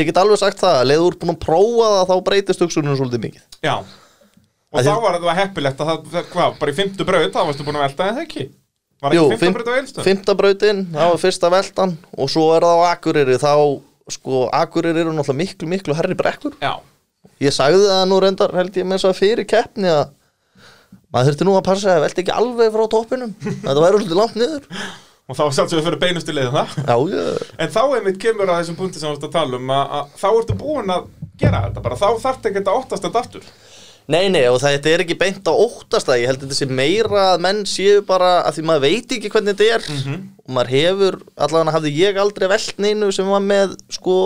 [0.00, 2.96] ég get alveg sagt það, að leiður úr búin að prófa það þá breytist hugsunum
[2.98, 3.76] svolítið mikið já.
[4.72, 7.32] Og Að þá því- var þetta heppilegt að það, það, hvað, bara í fymtu braut,
[7.34, 8.44] þá varstu búin að velta eða ekki?
[9.02, 10.04] Var ekki fymta fimm- braut á eilstöð?
[10.06, 13.36] fymta brautin, það var fyrsta veltan og svo er það á Akureyri.
[13.42, 13.52] Þá
[14.16, 16.54] sko Akureyri eru náttúrulega miklu miklu herri brekkur.
[16.62, 16.76] Já,
[17.42, 20.04] ég sagði það nú reyndar held ég með þess að fyrir keppni að
[21.12, 23.32] maður þurfti nú að passa að velta ekki alveg frá toppinum.
[23.64, 24.68] Þetta væri svolítið langt niður.
[25.30, 26.72] Og þá sattum við fyrir beinustu leiðin það.
[26.82, 29.70] já, ég, En þá einmitt kemur að þessum punkti sem við varst að tala um
[29.70, 31.04] að, að þá ertu búin að
[31.40, 33.46] gera þetta bara, þá þarf ekki að óttast þetta aftur
[34.12, 36.66] Nei, nei, og þetta er ekki beint á óttast það, ég held að þetta sé
[36.68, 39.86] meira að menn séu bara, að því maður veit ekki hvernig þetta er.
[39.94, 40.18] Mhm.
[40.42, 44.16] og maður hefur, allavega hafði ég aldrei velt neinu sem var með, sko,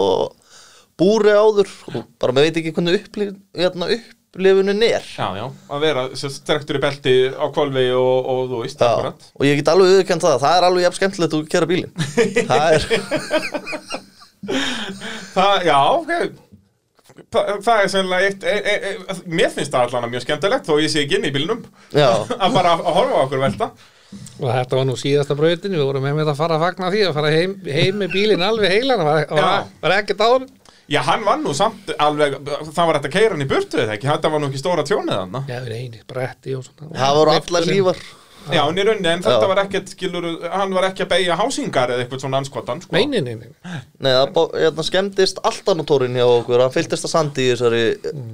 [0.99, 1.70] búri áður.
[1.92, 5.05] Og bara maður veit ekki hvernig upplif, hérna, upplifunin er.
[5.12, 5.44] Já, já,
[5.77, 9.70] að vera strektur í belti á kvolfi og, og þú veist, akkurat og ég get
[9.72, 11.94] alveg auðvitað það, það er alveg jafn skemmtilegt að kera bílinn.
[12.51, 12.83] það er,
[15.37, 16.46] Það, já, ok
[17.33, 20.74] Það, það er sennilega eitt, e, e, e, mér finnst það allan mjög skemmtilegt þó
[20.83, 21.62] ég sé ekki inn í bílnum.
[21.94, 22.11] Já,
[22.44, 23.70] að bara að horfa á okkur velta.
[24.38, 27.16] Og þetta var nú síðasta brautin við vorum með að fara að fagna því að
[27.16, 30.46] fara heim, heim með bílinn alveg heilan var, var, var ekkert á hann
[30.87, 33.96] Já, hann var nú samt alveg, það var hægt að keira hann í burtu eða
[33.96, 36.92] ekki, þetta var nú ekki stóra tjónið hann Já, við eini, bretti og svona.
[36.94, 38.05] Það voru allar lífar.
[38.53, 39.49] Já, en í rauninni, en þetta Já.
[39.51, 42.95] var ekkert, skilur, hann var ekki að beigja hásingar eða eitthvað svona anskotan, sko.
[42.95, 43.81] Nei, nei, nei, nei.
[44.05, 47.83] Nei, það hérna, skemmtist altanótorinn hjá okkur, hann fylltist að sandi í þessari,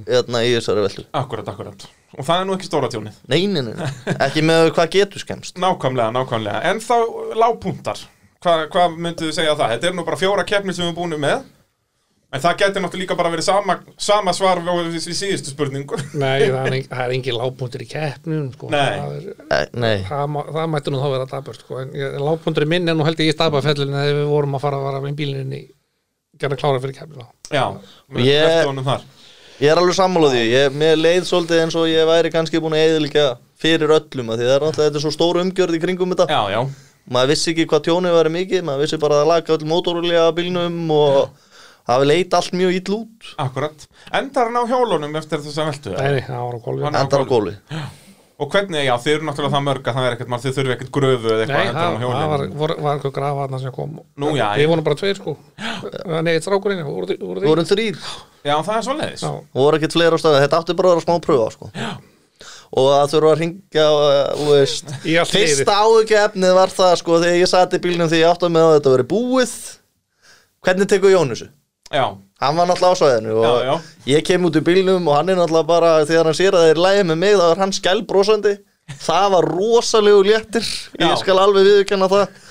[0.09, 1.05] hérna, í þessari veldu.
[1.23, 1.87] Akkurat, akkurat.
[2.13, 3.17] Og það er nú ekki stóra tjónið.
[3.31, 3.89] Nei, nei, nei, nei.
[4.27, 5.57] ekki með hvað getur skemmst.
[5.63, 6.61] Nákvæmlega, nákvæmlega.
[6.69, 6.97] En þá
[7.41, 8.05] lágpuntar,
[8.43, 9.75] hvað hva myndu þið segja það?
[9.75, 11.47] Þetta er nú bara fjóra keppni sem við erum búin með.
[12.33, 15.99] En það getur náttúrulega líka bara verið sama, sama svar við, síðustu spurningu.
[16.17, 18.69] nei það, er, það er engin lágpuntur í keppnum sko.
[18.73, 18.95] Nei.
[18.97, 19.27] það,
[19.59, 21.77] er, nei, það, það mætti nú þá vera daburt sko.
[21.83, 24.79] en ég- lágpuntur minn er nú held ég í stabafellinu þegar við vorum að fara
[24.81, 25.61] að vara með bílinn í
[26.41, 27.67] gerða klára fyrir keppnina Já,
[28.09, 29.05] með honum þar.
[29.61, 30.41] ég er alveg sammála því.
[30.49, 33.27] Ég, mér leið svolítið eins og ég væri kannski búin að eðilika
[33.61, 36.25] fyrir öllum, af því það er náttúrulega, þetta er svo stór umgjörð í kringum þetta.
[36.33, 36.63] Já, já.
[37.13, 40.35] Maður vissi ekki hvað tjónið væri mikið, maður vissi bara að laga öll mótorulja að
[40.41, 41.52] bílnum og
[41.87, 43.33] það leit allt mjög ill út.
[43.43, 43.87] Akkurat.
[44.13, 45.93] Endar hann á hjólunum eftir þess að veltu?
[45.97, 47.55] nei, nei, það var á Hann- Endar á góli.
[48.43, 50.71] Og hvernig, já, þið eru náttúrulega það mörg að það er ekkert, maður, þið þurfi
[50.73, 53.73] ekkert gröfu eða eitthvað Nei, að það, það var, var, var einhver grafa þarna sem
[53.75, 53.91] kom
[54.23, 54.69] Nú, já, Við já.
[54.71, 55.33] vorum bara tveir sko
[56.25, 57.99] Nei, eitt strákurinn voru, voru Við þið vorum þrýr,
[58.43, 59.23] Já, það er svoleiðis.
[59.23, 61.69] Já, voru ekkert fleira á staði, þetta átti bara að vera smá pröfa, sko.
[62.73, 63.87] Og að þurfa að ringja,
[64.49, 68.65] liðið Fyrsta áhugjefnið var það sko þegar ég sati í bílnum því ég átti með
[68.65, 69.53] að þetta veri búið
[70.63, 71.51] Hvernig tekur Jón þessu?
[71.93, 72.05] Já,
[72.43, 73.73] Hann var náttúrulega á svæðinu og Já, já.
[74.17, 76.71] ég kem út í bílnum og hann er náttúrulega bara þegar hann sér að það
[76.73, 78.53] er lægi með mig þá er hann skælbrósandi
[78.99, 80.65] Það var rosalegu léttir.
[80.99, 82.41] Ég skal alveg viðurkenna það.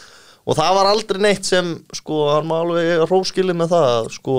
[0.48, 4.36] Og það var aldrei neitt sem sko hann má alveg róskili með það sko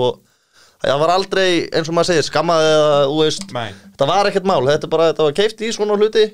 [0.84, 3.46] Það var aldrei eins og maður segir skammaði eða þú veist.
[3.56, 3.70] Nei.
[3.94, 6.24] Þetta var ekkert mál, þetta, bara, þetta var keift í svona hluti.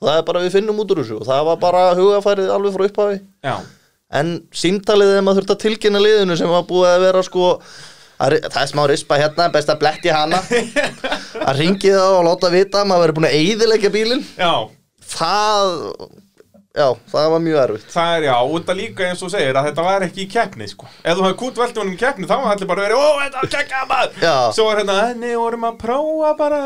[0.00, 1.20] Og það er bara við finnum út úr þessu.
[1.20, 3.20] Og það var bara hugafærið alveg frá upphafi.
[3.46, 3.54] Já,
[4.18, 7.46] en símtalið þegar maður þurfti að tilkynna liðinu sem var búið að vera sko
[8.22, 10.40] það er smá rispa hérna, best að bletti hana
[11.48, 14.52] að ringi það og láta vita að maður verið búin að eyðileggja bílinn já.
[15.14, 15.72] það
[16.72, 19.66] já, það var mjög erfitt Það er já, og þetta líka eins og segir að
[19.68, 20.86] þetta var ekki í keppni, sko.
[21.02, 23.42] Ef þú hefði kút veltið honum í keppni, þá var allir bara verið, ó, þetta
[23.42, 24.14] var kekka maður.
[24.22, 24.36] Já.
[24.56, 26.60] Svo er hérna, nei, vorum að prófa bara.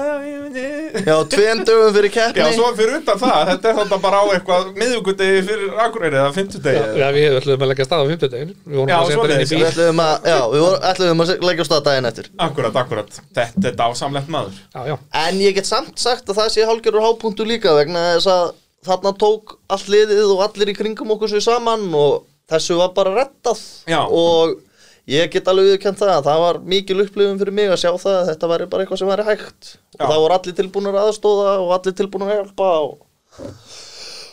[1.06, 4.24] já, tveim dögum fyrir keppni Já, svo fyrir utan það, þetta er þetta bara á
[4.36, 6.84] eitthvað miðugudegi fyrir Akureyri eða fimmtudegi.
[7.00, 9.50] Já, við ætlum að leggja stað á 50 daginn Við vorum Já, inn í svoleiðis,
[9.52, 13.18] bíl við ætlum að, já, við vorum- ætluðum að leggja stað daginn eftir Akkurat, akkurat.
[13.36, 14.60] Þetta er dásamlegt maður.
[14.70, 14.96] Já,
[18.86, 23.14] þarna tók allt liðið og allir í kringum okkur sér saman og þessu var bara
[23.16, 24.00] rettað Já.
[24.06, 24.56] og
[25.10, 28.20] ég get alveg viðkjönd það að það var mikil upplifun fyrir mig að sjá það
[28.20, 29.72] að þetta væri bara eitthvað sem væri hægt.
[29.96, 29.98] Já.
[29.98, 32.94] og það voru allir tilbúinur aðstóða og allir tilbúinur að hjálpa og,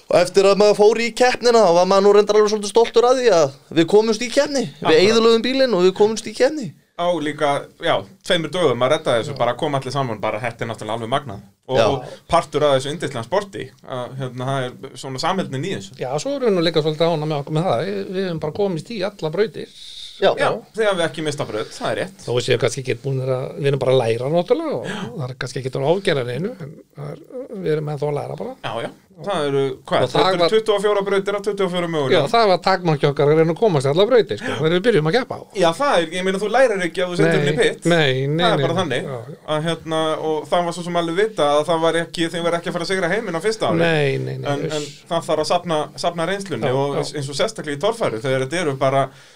[0.09, 3.09] og eftir að maður fór í keppnina þá var maður nú reyndar alveg svolítið stoltur
[3.09, 4.65] að því að við komumst í keppni.
[4.81, 7.51] Við eigðulögum bílinn og við komumst í keppni Á líka,
[7.81, 11.09] já, tveimur dögum að redda þessu, bara koma allir saman, bara þetta er náttúrulega alveg
[11.09, 11.39] magnað.
[11.65, 11.85] Og, Já.
[11.89, 15.95] og partur af þessu indislega sporti, að hérna, það er svona samheldnin í þessu.
[15.97, 18.57] já, svo erum við líka svolítið ána með okkur með það Við, við hefum bara
[18.59, 19.73] komist í alla brautir
[20.21, 22.19] Já, Já, þegar við ekki mista bröð, það er rétt.
[22.27, 25.37] Þó séum kannski ekki búin að, við erum bara að læra náttúrulega og það er
[25.41, 27.23] kannski ekki að ágera neinu en það er,
[27.63, 28.91] við erum ennþá að læra bara Já, já,
[29.25, 32.21] það eru, hvað, það eru 24 brautir af 24 Já, mögulega.
[32.33, 35.09] það var takmarki okkar að reyna að komast í alla brautir sko, þegar við byrjum
[35.09, 37.53] að keppa á Já, það er, ég meina þú lærir ekki að þú setur henni
[37.53, 37.89] í pitt.
[37.89, 38.79] nei, nei, það er nei, bara nei.
[38.81, 39.37] þannig Já, já.
[39.57, 42.59] að hérna, og það var svo sem alveg vita að það var ekki, þeim var
[42.59, 45.27] ekki að fara að sigra heiminn á fyrsta ári Nei, nei, nei, en, en það
[45.29, 46.27] þarf að sapna, sapna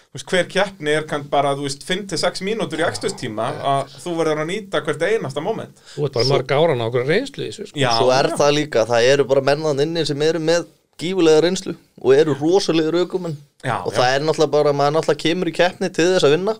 [0.08, 0.17] Já, já.
[0.17, 4.41] veist, hver keppni er kann bara, þú veist, 5-6 mínútur í ekstustíma að þú verður
[4.43, 7.67] að nýta hvert einasta moment Þú ert bara mörg ára á okkur reynslu í þessu
[7.70, 7.80] sko.
[7.80, 8.38] Já, Svo er já.
[8.39, 10.65] það líka, það eru bara mennan inni sem eru með
[10.98, 13.98] gífulega reynslu og eru rosalegur aukumenn Já, og já.
[14.00, 16.56] það er náttúrulega bara, maður náttúrulega kemur í keppni til þess að vinna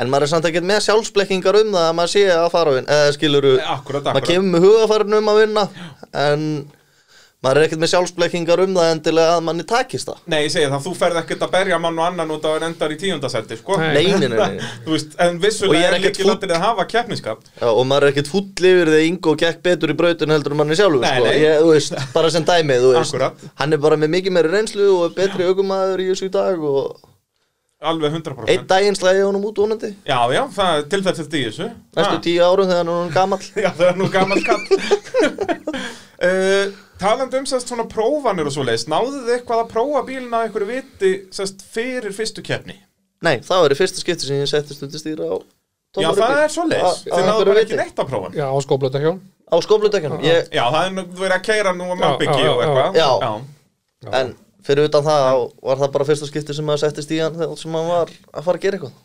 [0.00, 2.76] en maður er samt ekkert með sjálfsblekkingar um það að maður sé að fara að
[2.78, 5.64] vinna eða skiluru, Akkurat, maður akkurat kemur með hugafærin um að vinna
[6.22, 6.44] en
[7.40, 10.66] maður er ekkert með sjálfsblekkingar um það endilega að manni takist það Nei, ég segi
[10.68, 13.56] það, þú ferð ekkert að berja mann og annan út á en endar í tíundasetti,
[13.62, 13.88] sko Nei.
[13.96, 14.68] Nei, nei, nei.
[14.84, 18.28] Þú veist, en vissulega er ekki landir að hafa keppniskap Já, og maður er ekkert
[18.34, 21.28] fúll yfir þegar Ingo gekk betur í brautun heldur en manni sjálfur Nei, sko.
[21.30, 21.38] nei.
[21.46, 23.14] Ég, þú veist, bara sem dæmi þú veist.
[23.14, 23.46] Akkúrat.
[23.62, 26.60] hann er bara með mikið meiri reynslu og er betri aukumæður í þessu í dag
[26.74, 27.06] og
[27.80, 31.68] Alveg 100% einn daginn slæði honum út vonandi Já, já, það er tilfellið í þessu
[31.96, 34.64] næstu tíu árum þegar hann er honum gamall Já, það er nú gammal kall
[36.20, 36.66] uh,
[37.00, 40.48] Talandi um sérst svona prófanir og svo leiðis Náðu þið eitthvað að prófa bílina að
[40.48, 42.76] einhverju viti sérst fyrir fyrstu keppni?
[43.24, 45.36] nei, það var í fyrsta skipti sem ég settist undir stýra á
[45.98, 49.20] Já, það er svo leiðis Þið náðu bara ekki neitt að prófa Já, á hjón
[49.50, 52.60] á skópludekjanum ég, Já, það er nú verið að keira nú að malbyggi já, og
[52.60, 52.98] já, eitthvað.
[53.00, 54.12] Já.
[54.20, 54.32] en
[54.66, 57.88] fyrir utan það var það bara fyrsta skipti sem maður settist í hann sem hann
[57.90, 58.98] var að fara að gera eitthvað.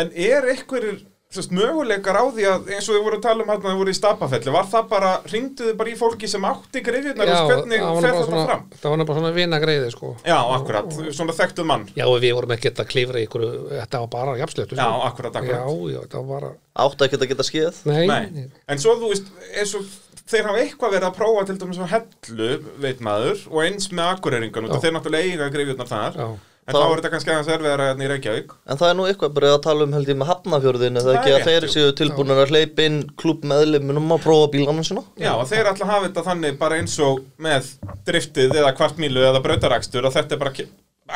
[0.00, 3.52] En er einhverjir sérst, möguleikar á því að eins og við vorum að tala um
[3.52, 6.82] hérna að þið voru í stapafelli Var það bara, ringduðu bara í fólki sem átti
[6.84, 8.64] grifjurnar og hvernig fer þetta svona, fram?
[8.82, 10.12] það var bara svona vina greiði sko.
[10.28, 14.04] Já, akkurat, svona þekktuð mann Já, og við vorum ekki að klifra í ykkur Þetta
[14.04, 16.54] var bara jafnslötu Já, akkurat, akkurat Já, já, þetta var bara
[16.86, 19.90] átti ekkert að geta skeð Nei, Nei, en svo þú veist, eins og
[20.32, 22.48] þeir hafa eitthvað verið að prófa til dæmis á hellu,
[22.80, 24.82] veit maður, og eins með akureyringan, og Já.
[24.84, 26.28] þeir náttúrulega eiga grifjurnar þar, Já.
[26.62, 28.52] En þá er þetta kannski aðeins erfiðara hérna í Reykjavík.
[28.70, 31.34] En það er nú eitthvað bara að tala um held ég með hafnafjörðin eða ekki
[31.34, 35.82] að þeir séu tilbúinir að klúb meðlimunum að prófa bílana sína Já, og þeir að
[35.88, 37.72] hafa þetta þannig bara eins og með
[38.06, 40.54] driftið eða kvartmílu eða brautarakstur og þetta er bara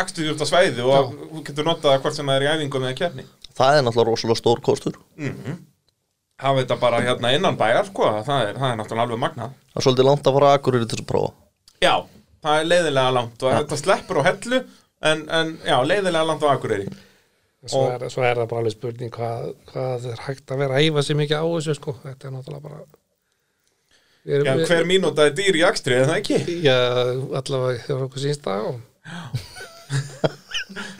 [0.02, 2.86] akstur út á svæði og þú getur notað það hvort sem það er í æfingum
[2.86, 3.24] eða kefni.
[3.56, 4.98] Það er náttúrulega rosalega stór kostur.
[6.42, 9.54] Hafa þetta bara hérna innan bæjar, sko, það er, það er náttúrulega alveg magnað.
[9.72, 11.30] Það er svolítið langt að fara að akkurir til að prófa.
[11.80, 11.94] Já,
[12.44, 14.60] það er leiðilega langt og þetta sleppur á hellu,
[15.02, 16.86] en, en já, leiðilega langt á akureyri.
[17.66, 20.86] svo er, svo er það bara alveg spurning hvað, hvað er hægt að vera að
[20.86, 21.96] æfa sig mikið á þessu sko.
[22.04, 22.84] Þetta er náttúrulega bara
[24.26, 26.38] Við Já, erum, hver mínúta er dýr í akstri, eða ekki?
[26.64, 26.74] Já,
[27.38, 28.80] allavega þegar okkur síns dag og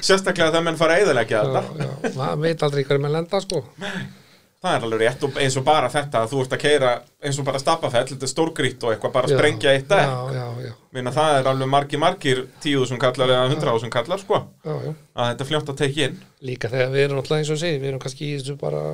[0.06, 1.62] Sérstaklega þegar menn fara að eðalegja já, þetta.
[1.82, 3.62] já, maður veit aldrei hverju með lenda sko.
[4.64, 6.92] Það er alveg rétt og eins og bara þetta að þú ert að keira
[7.22, 10.12] eins og bara stappafell, þetta er stórgrýtt og eitthvað bara Já, sprengja eitt dekk.
[10.12, 13.92] Já, já, já, Minna það er alveg margir margir tíu sem kallar eða hundra sem
[13.92, 14.94] kallar sko já, já.
[15.14, 16.20] að þetta er fljótt að tekja inn.
[16.50, 18.84] Líka þegar við erum alltaf eins og segi, við erum kannski í þessu bara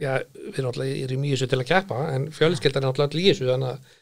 [0.00, 3.32] Já, við erum alltaf í þessu til að keppa en fjölskyldan er alltaf allir í
[3.34, 3.98] þessu þannig að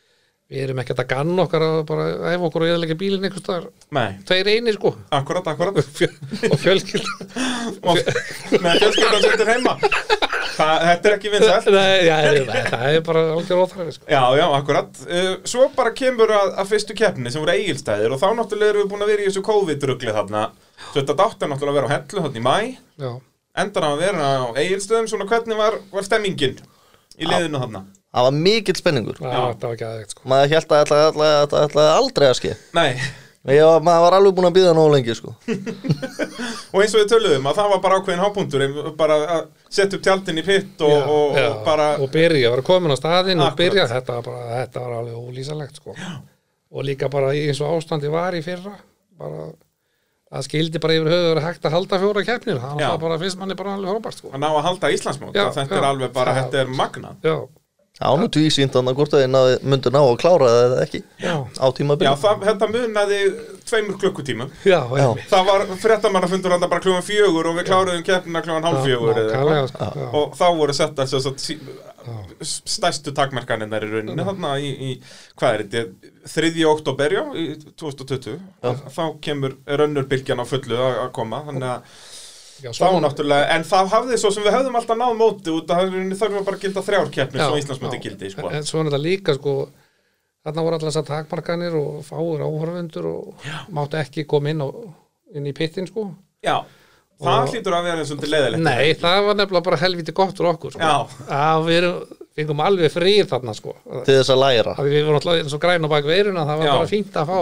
[0.49, 3.67] við erum ekkert að ganna okkar að bara æfa okkur og eðalega bílinn einhvers staðar
[3.93, 5.83] Nei, tveir einir sko akkurat, akkurat.
[6.53, 8.01] Og fjölskyldan Og
[8.63, 9.77] fjölskyldan sittur heima.
[10.59, 11.69] Það, þetta er ekki vinsælt.
[12.09, 12.17] Já,
[12.69, 14.09] það er bara algjör óþræði sko.
[14.11, 15.03] Já, já, akkurat.
[15.07, 18.85] Uh, svo bara kemur að, að fyrstu keppni sem voru eigilstæðir og þá náttúrulega erum
[18.85, 20.45] við búin að vera í þessu COVID-rugli þarna.
[20.97, 22.57] Þetta dátti náttúrulega að vera á hellu þarna í mæ.
[23.05, 23.13] Já,
[23.59, 26.59] Endar á að vera á eigilstöðum, svona hvernig var, var stemmingin
[27.19, 27.87] í liðinu þarna?
[28.09, 30.23] Það var mikill spenningur það það var ekki aðeitt sko.
[30.31, 32.93] Maður held að þetta aldrei að ske Nei,
[33.45, 35.35] var, maður var alveg búin að býða nóg lengi sko.
[36.73, 38.65] og eins og við töluðum að það var bara ákveðin hápunktur
[38.99, 42.51] bara að setja upp tjaldin í pitt og, Já, og, já, og bara og byrja,
[42.57, 43.63] vera komin á staðinn og Akkurat.
[43.63, 45.95] byrja, þetta var, bara, þetta var alveg ólýsalegt sko.
[46.69, 48.75] og líka bara eins og ástandi var í fyrra
[49.19, 49.49] bara
[50.29, 53.55] að skildi bara yfir höfður hægt að halda fjóra keppnir það var bara fyrst manni
[53.57, 54.29] bara alveg frábært sko.
[54.35, 55.79] að ná að halda Íslandsmót Já, þetta já.
[55.81, 57.37] er alveg bara, þetta er magnað já,
[57.99, 61.35] Já, nú tvísýnt þannig hvort að þið myndu ná að klára það eða ekki já,
[61.59, 63.19] á tímabili Já, það, þetta munaði
[63.69, 64.53] tveimur klukkutímum.
[64.63, 65.09] Já, Já.
[65.33, 69.41] það var fréttamannafundur alltaf bara klúan fjögur og við kláruðum keppnina klúan hálf fjögur eða
[69.41, 69.73] eitthvað.
[69.73, 71.59] sko, og þá voru svo, sí,
[72.43, 74.91] stærstu takmarkaninnar í rauninni þarna í, í
[75.39, 76.53] hvað er þetta, 3.
[76.71, 77.47] oktober já, í
[77.81, 78.39] 2020
[78.95, 81.99] þá kemur rönnurbilgjan á fullu að að koma þannig að
[82.59, 85.93] Já, þá náttúrulega, en það hafði svo sem við höfðum alltaf náð móti út að
[85.93, 88.03] það þarf bara að gilda þrjár keppnir Já, svo Íslandsmóti já.
[88.07, 88.49] gildi sko.
[88.51, 89.55] en svo er þetta líka sko
[90.49, 93.47] þarna voru alltaf þessar takmarkanir og fáir áhörfundur og
[93.79, 94.69] máttu ekki koma inn, á,
[95.39, 96.09] inn í pittin sko
[96.43, 96.57] Já,
[97.23, 100.51] það Og- hlýtur að vera svolítið leiðilegt Nei, það var nefnilega bara helviti gott fyrir
[100.55, 100.83] okkur sko.
[100.83, 101.31] Já.
[101.39, 103.75] að við erum, fengum alveg frýr þarna sko.
[104.07, 106.59] til þess að læra að við vorum alltaf eins og græn á bak veiruna það
[106.63, 106.75] var Já.
[106.79, 107.39] bara fínt að fá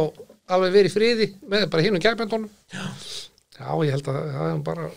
[0.56, 2.50] alveg verið í friði með bara hinum kæpendunum
[3.56, 4.88] Já, ég held að það er bara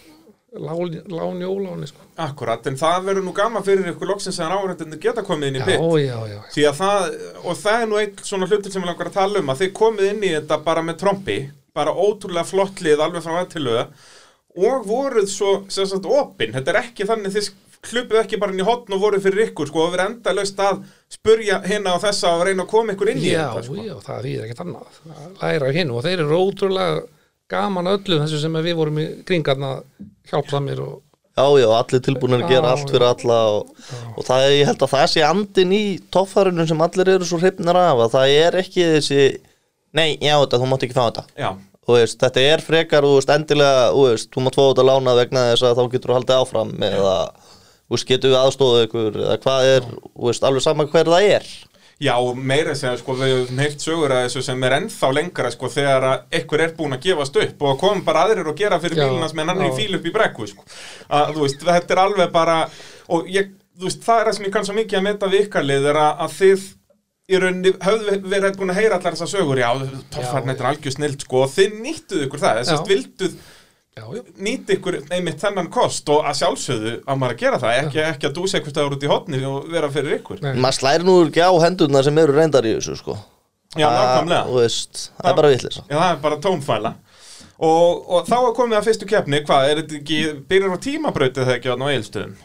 [0.59, 2.01] láni óláni sko.
[2.19, 5.61] Akkurat, en það verður nú gaman fyrir ykkur loksins að áhverjandinni geta komið inn í
[5.61, 7.05] Já, pitt já, já Því að það,
[7.43, 9.73] og það er nú einn svona hlutur sem við langar að tala um að þið
[9.79, 11.37] komið inn í þetta bara með trompi
[11.79, 13.85] bara ótrúlega flott lið alveg frá að til löga
[14.59, 17.51] og voruð svo sem sagt opinn, þetta er ekki þannig þið
[17.89, 20.57] hlupið ekki bara inn í hotn og voruð fyrir ykkur sko og verið enda löst
[20.65, 20.81] að
[21.13, 23.77] spurja hérna og þessa og reyna að koma ykkur inn í Já, þetta sko.
[23.85, 26.97] já, það er ekkert annað að læra hinn og þeir eru ótrúlega
[27.49, 29.77] gaman öllu þessu sem við vorum í kringarna
[30.31, 30.97] hjálpsamir og
[31.39, 33.69] Já, já, allir tilbúinir að gera Já, allt fyrir alla og,
[34.17, 37.39] og það er, ég held að það sé andin í toffærunum sem allir eru svo
[37.39, 39.21] hrifnir af að það er ekki þessi
[39.95, 41.23] Nei, já, þetta, þú mátt ekki fá þetta.
[41.39, 41.49] Já,
[41.89, 45.45] veist, þetta er frekar, þú veist, endilega, þú veist, þú mátt fá þetta lána vegna
[45.49, 47.15] þess að þá getur þú haldið áfram eða,
[47.79, 51.29] þú veist, getur við aðstóðu ykkur eða hvað er, þú veist, alveg sama hver það
[51.39, 51.49] er.
[51.99, 55.49] Já, meira að segja, sko, við höfum heyrt sögur að þessu sem er ennþá lengra,
[55.51, 58.77] sko, þegar að einhver er búin að gefast upp og koma bara aðrir og gera
[58.79, 60.63] fyrir Já, bílunars með hann í fíl upp í brekku, sko.
[61.11, 62.57] Að, veist, þetta er alveg bara,
[63.11, 63.51] og ég,
[63.83, 65.99] veist, það er það sem ég kann svo mikið að meta við ykkar lið, er
[66.05, 66.67] að, að þið
[67.29, 69.69] í rauninni höfðu verið búin að heyra allar þessar sögur, já,
[70.55, 73.35] er algjör snild, sko, og þið nýttuð ykkur það, þess að vilduð
[74.39, 78.29] nýtt ykkur einmitt þennan kost og að sjálfsögðu að maður að gera það, ekki, ekki
[78.29, 80.39] að dúsa eitthvað staður út í hotni og vera fyrir ykkur.
[80.55, 83.17] Maður slæri nú ekki á hendurna sem eru reyndar í þessu, sko.
[83.75, 84.43] Já, Það- nákvæmlega.
[84.47, 85.83] Þú veist, það er bara vitlisa.
[85.89, 86.93] Já, það er bara tónfæla
[87.59, 91.43] og, og þá er komið að fyrstu keppni hvað, er þetta ekki, byrjar á tímabrautið
[91.43, 92.35] þegar ekki á eilstöðum?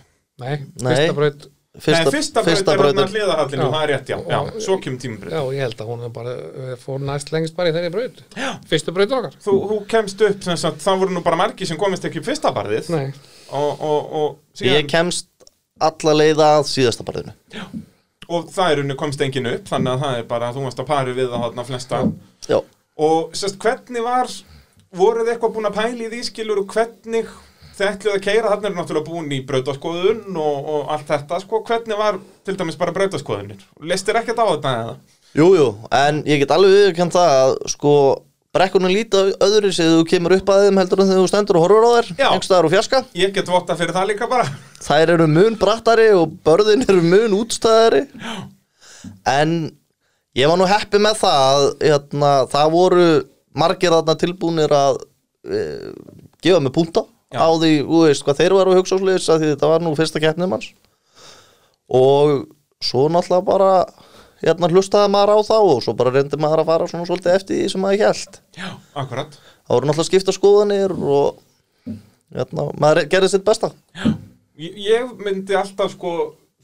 [0.43, 0.91] nei, Nei.
[0.97, 2.99] fyrsta braut Nei, fyrsta braut er brautin.
[3.01, 3.71] hérna hliðahallinu, Já.
[3.75, 6.13] það er rétt, já, já, Og- svo kemur tímabraut Já, ég held að hún er
[6.15, 8.51] bara eh, fór næst lengst bara í þeirri braut Já.
[8.71, 11.77] Fyrstu braut okkar Þú, þú kemst upp, sem sagt, það voru nú bara margi sem
[11.81, 13.09] komist ekki upp fyrsta barðið Nei,
[13.51, 15.27] og, og, og Ég kemst
[15.83, 17.35] alla leiða að síðasta barðinu.
[18.31, 20.87] og það er unni komst engin upp, þannig að það er bara þú varst að
[20.89, 21.99] pari við að hátna flesta
[22.49, 22.61] Já.
[22.97, 24.31] og sérst, hvernig var
[24.95, 27.27] voruð þið eitthvað búin að pæla í því skilur og hvernig
[27.75, 31.63] þið ætluð að keira þarna eru náttúrulega búin í brautaskoðun og, og allt þetta, sko,
[31.67, 34.95] hvernig var til dæmis bara brautaskoðunir, leistir ekkert á þetta eða?
[35.35, 35.67] Jú, jú,
[35.99, 37.95] en ég get alveg viðurkennt það að, sko,
[38.55, 41.65] brekkunum líta öðru sem þú kemur upp að þeim heldur en þegar þú stendur og
[41.65, 42.27] horfur á þær, Já.
[42.29, 43.01] einhverstaðar og fjarska.
[43.19, 44.47] Ég get votta fyrir það líka bara
[44.85, 48.05] Þær eru mun brattari og börðin eru mun útstæðari
[49.27, 49.57] En
[50.39, 53.09] ég var nú heppi með það að hérna, það voru
[53.59, 55.03] margir þarna tilbúnir að
[55.47, 55.65] e,
[56.43, 57.14] gefa mig púnta Já.
[57.35, 59.95] Á því, þú veist, hvað þeir varu að hugsa sliðis að því þetta var nú
[59.99, 60.69] fyrsta keppnið manns.
[61.95, 62.35] Og
[62.85, 63.71] svo náttúrulega bara
[64.45, 67.61] hérna hlustaði maður á þá og svo bara reyndi maður að fara svona svolítið eftir
[67.61, 68.69] því sem maður held Já,
[69.01, 69.37] akkurat.
[69.65, 71.43] Það voru náttúrulega skipta skoðanir og
[72.35, 73.71] hérna, maður gerði sitt besta.
[74.61, 76.15] Ég, ég myndi alltaf sko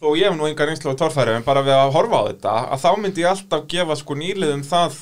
[0.00, 2.52] þó ég hef nú engar einslu á torfæri en bara við að horfa á þetta
[2.74, 5.00] að þá myndi ég alltaf gefa sko nýliðum það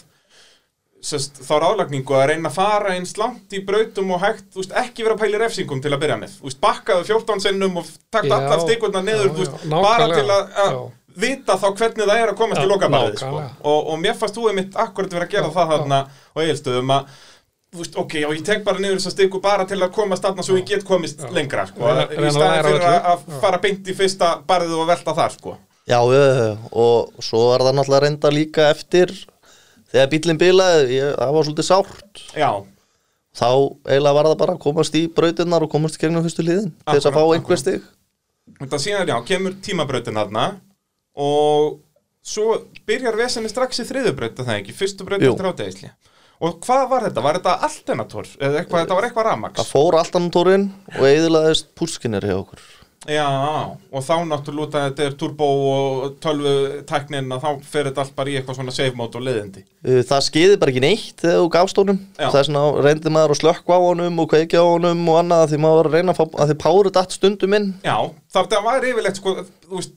[1.04, 5.06] sest, þá ráðlagningu að reyna að fara eins langt í brautum og hægt, veist, ekki
[5.06, 8.38] vera að pæli refsingum til að byrja með, veist, bakkaðu 14 sinnum og takta Já,
[8.40, 10.82] allar stikurnar niður, já, veist, já, bara til að, já.
[11.24, 13.46] vita þá hvernig það er að komast Já, í lokabarðið, sko.
[13.72, 15.72] og, og mér fannst þú einmitt akkurat vera að gera Já, það já.
[15.76, 17.16] þarna á eigilstöðum að
[17.68, 20.24] þú veist, ok, og ég tek bara niður þess að stiku bara til að komast
[20.24, 24.38] þarna svo ég get komist lengra, sko, í staðin fyrir að, fara beint í fyrsta
[24.48, 25.58] barðið og velta þar, sko.
[25.88, 29.12] Já, já, já, og svo er það náttúrulega reynda líka eftir
[29.92, 32.50] þegar bílinn bilaði, það var svolítið sárt Já,
[33.38, 33.50] þá
[33.88, 36.98] eiginlega var það bara að komast í brautinnar og komast í gegnum fyrstu liðin til
[36.98, 37.84] þess að fá einhver stig
[38.58, 40.46] þetta síðan, já, kemur tímabrautin þarna
[41.18, 41.78] og
[42.28, 45.92] svo byrjar vesenni strax í þriðubraut, það ekki, fyrstu braut eftir ádegisli.
[46.38, 47.22] Og hvað var þetta?
[47.24, 48.28] Var þetta alternator?
[48.38, 49.56] Eða eitthvað, þetta var eitthvað ramax?
[49.58, 52.62] það fór tórin og eiginlegaðist púrskinir hjá okkur
[53.06, 53.24] Já,
[53.94, 56.54] og þá náttúrulega þetta er turbo og tölvu
[56.88, 59.62] tæknin að þá fer þetta allt bara í eitthvað svona save mode og leiðindi.
[60.08, 62.26] Það skeiði bara ekki neitt þegar þú gafst honum Já.
[62.34, 65.62] þess vegna reyndi maður að slökkva á honum og kveikja á honum og annað því
[65.62, 67.96] maður var að reyna að fá að því páru datt stundum inn Já,
[68.34, 69.96] það var yfirleitt sko, þú veist,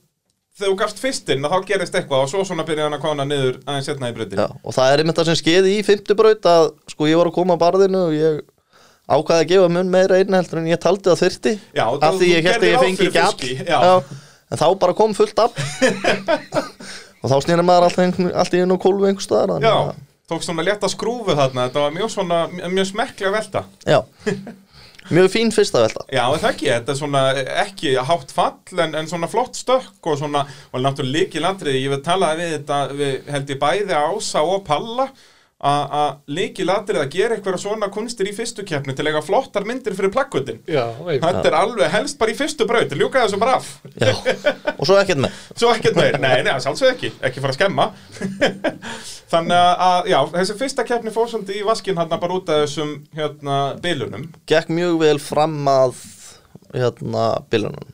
[0.61, 3.27] þegar þú gafst fyrstinn að þá gerist eitthvað og svo svona byrjaði hann að kona
[3.27, 4.45] niður aðeins setna í brautinu.
[4.45, 7.37] Já, og það er einmitt það sem skeiði í fimmtubraut að sko ég var að
[7.39, 8.41] koma að barðinu og ég
[9.12, 12.30] ákvaði að gefa mun meira einn heldur en ég taldi það þyrti Já, af því
[12.32, 14.04] ég að gerðir ég fengi ekki all
[14.52, 15.56] en þá bara kom fullt af.
[17.21, 17.91] Og þá snýri maður
[18.34, 20.00] allt í einu kólfu einhver staðar Já, að-
[20.32, 23.63] tók svona létta skrúfu þarna, þetta var mjög svona, mjög smekklega velta.
[23.86, 24.00] já.
[25.15, 26.06] mjög fín fyrsta velta.
[26.13, 27.24] Já, það ekki, þetta er svona
[27.65, 31.93] ekki hátt fall en, en svona flott stökk og svona, og náttúrulega líki landriði, ég
[31.95, 35.10] vil tala við þetta, við held ég bæði Ása og Palla
[35.62, 39.66] að líki landriði að gera eitthvað svona kunstir í fyrstu keppni til að eiga flottar
[39.68, 40.62] myndir fyrir plakkutin.
[40.66, 40.88] Já.
[41.05, 43.68] Þetta er alveg helst bara í fyrstu braut, ljúka þessu bara af.
[44.01, 44.14] já.
[44.78, 47.86] og svo ekkert með Svo ekkert meir, nei, nei, sjálfsög ekki, ekki fara að skemma
[49.32, 52.95] Þannig að- já, þessi fyrsta keppni fór svolítið í vaskinn hann bara út af þessum,
[53.16, 56.01] hérna, bilunum gekk mjög vel fram að
[56.74, 57.93] hérna bilunum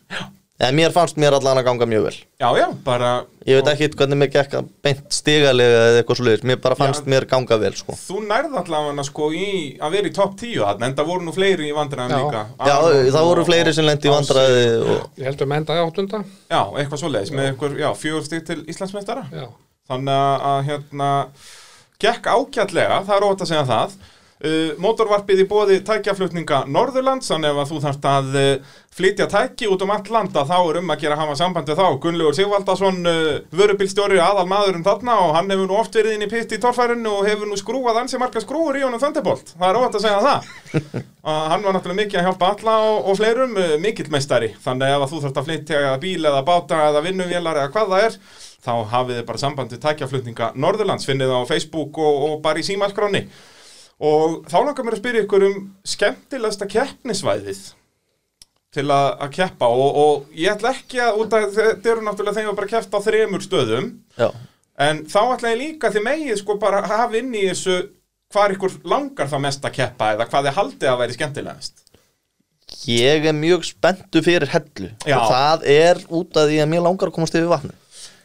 [0.58, 2.16] en mér fannst mér allan að ganga mjög vel.
[2.41, 3.12] Já, já, bara
[3.45, 7.05] ég veit ekki hvernig mér gekk að beint stigalega eða eitthvað svo mér bara fannst
[7.05, 7.12] Já.
[7.14, 7.97] mér ganga vel sko.
[7.99, 11.70] Þú nærð allavega sko að vera í topp 10 þarna, en það voru nú fleiri
[11.70, 12.24] í vandræðum Já.
[12.26, 12.43] líka.
[12.58, 16.24] Já, Aron það voru fleiri sem lendi í vandræði og Ég heldur með enda áttunda.
[16.49, 19.28] Já, eitthvað svoleiðis, með eitthvað, já, fjögur stík til Íslandsmeistara.
[19.32, 19.47] Já,
[19.88, 21.10] Þannig að, að, hérna,
[22.03, 23.93] gekk ágætlega, það er ótt að segja það
[24.38, 29.81] Uh, mótorvarpið í bóði tækjaflutninga Norðurlands, þannig að þú þarft að uh, flytja tæki út
[29.81, 31.95] um allt landa þá er um að gera hafa samband við þá.
[32.03, 36.29] Gunnlaugur Sigvaldason, uh, vörubílstjóri aðal maðurinn þarna og hann hefur nú oft verið inn í
[36.29, 39.55] pitt í torfærinu og hefur nú skrúað ansi marga skrúur í honum Thunderbolt.
[39.57, 40.53] Það er óvægt að segja það.
[41.27, 45.25] Hann var náttúrulega mikið að hjálpa alla og, og fleirum mikill meistari, þannig að þú
[45.25, 48.21] þarft að flytja bíl eða báta eða vinnuvélar eða hvað það er
[48.63, 52.63] þá hafið þið bara samband við tækjaflutninga Norðurlands, finnið það á Facebook og, og bara
[52.63, 53.25] í símaskráni
[53.97, 57.61] og þá langar mér að spyrja ykkur um skemmtilegsta keppnisvæðið
[58.77, 59.69] til að, að keppa.
[59.71, 62.99] Og, og ég ætla ekki að, að þetta eru náttúrulega þegar við bara keppt á
[63.07, 63.89] þremur stöðum
[64.19, 64.29] Já,
[64.87, 67.79] en þá ætla ég líka því megið sko bara að hafa inn í þessu
[68.33, 71.83] hvað ykkur langar það mest að keppa eða hvað þið haldið að væri skemmtilegast.
[72.87, 74.89] Ég er mjög spenntu fyrir hellu.
[75.07, 75.15] Já.
[75.15, 77.73] og það er út af því að mér langar að komast yfir vatnu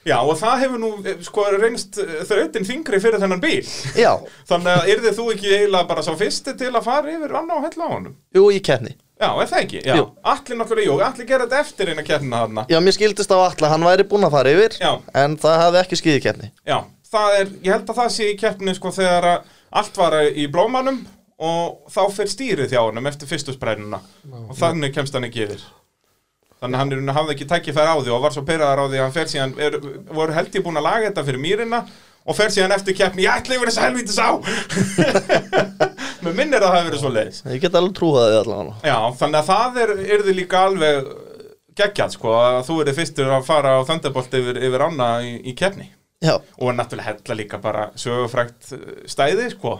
[0.09, 1.99] Já og það hefur nú eh, sko reynst
[2.29, 3.63] þrautin þingri fyrir þennan bíl.
[3.99, 4.13] Já,
[4.51, 7.67] þannig að yrðið þú ekki eiginlega bara sá fyrsti til að fara yfir anna og
[7.69, 8.17] hella á honum?
[8.35, 8.97] Jú, í keppni.
[9.23, 9.81] Já, er það ekki?
[9.87, 10.07] Já, Jú.
[10.33, 12.65] allir náttúrulega, jú, allir gera þetta eftir eina keppnina þarna.
[12.73, 14.91] Já, mér skildist á alla, hann væri búinn að fara yfir Já.
[15.23, 16.49] En það hafði ekki skiði keppni.
[16.67, 16.79] Já,
[17.13, 20.49] það er, ég held að það sé í keppni sko þegar að allt var í
[20.51, 21.05] blómanum
[21.43, 24.03] og þá fer stýrið hjá honum eftir fyrstu sprænuna
[24.49, 25.63] og þannig kemst hann ekki yfir
[26.63, 29.01] þannig að hann er, hafði ekki tækifæri á því og var svo pyrraðar á því
[29.01, 29.77] að hann fer síðan er,
[30.15, 31.81] voru held ég búin að laga þetta fyrir mýrina
[32.23, 34.31] og fer síðan eftir keppni, ég ætla yfir þess að helvítis á!
[36.23, 38.75] Mér minnir að það hafi verið svo leiðis Ég get alveg trúið því allavega.
[38.87, 41.11] Já, þannig að það er, er þið líka alveg
[41.81, 45.57] geggjað sko að þú erið fyrstur að fara á Thunderbolt yfir, yfir ána í, í
[45.59, 45.89] keppni.
[46.23, 49.73] Já, og náttúrulega hella líka bara sögufrækt eh, stæði sko.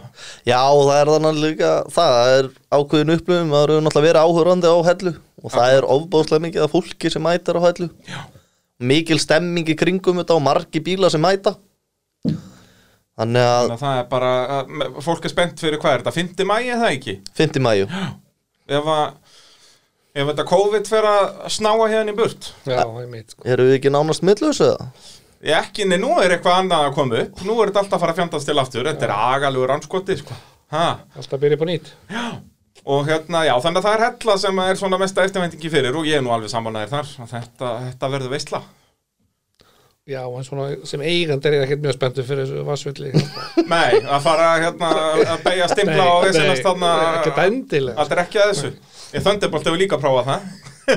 [0.43, 4.77] Já, það er þannig líka, það er ákveðin upplifum, það eru náttúrulega verið áhörandi á
[4.89, 5.13] hellu
[5.43, 7.89] og það er ofbáðslega mikið af fólki sem mætar á hellu.
[8.07, 8.19] Já.
[8.83, 11.55] Mikil stemming í kringum þetta og margi bíla sem mæta.
[13.13, 16.13] Þannig að þannig að það er bara, að, fólk er spennt fyrir hvað er þetta,
[16.17, 16.45] 5.
[16.49, 17.59] mæi er það ekki 5.
[17.61, 17.89] mæju,
[18.73, 19.03] ef að
[20.13, 23.45] ef þetta COVID fer að snáa hérna í burt Já, ég meit sko.
[23.45, 24.89] eru við ekki nánast millus eða?
[25.45, 28.03] ég ekki, nei, nú er eitthvað annað að koma upp nú er þetta alltaf að
[28.05, 30.39] fara að fjandast til aftur þetta er agalugur anskoti sko.
[30.73, 30.87] ha.
[31.13, 31.93] Alltaf byrja på nýtt
[32.83, 36.07] og hérna, já, þannig að það er hella sem er svona mesta eftirvæntingi fyrir og
[36.07, 37.11] ég er nú alveg samanæðir þar.
[37.23, 38.63] Að þetta, þetta verður veistla
[40.03, 43.11] Já, en svona sem eigandi er ég ekkert mjög spenntur fyrir þessu vassvilli
[43.71, 44.89] Nei, að fara hérna
[45.31, 46.89] að beigja stimpla og þarna
[47.21, 47.95] Ekkert endilega.
[48.01, 48.71] Það er ekki að þessu.
[49.13, 50.49] Ég Thunderbolt hefur líka prófað það.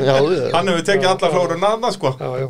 [0.08, 0.16] Já,
[0.56, 2.12] Hann hefur tekið alla flóruna þarna sko.
[2.18, 2.48] Já, já,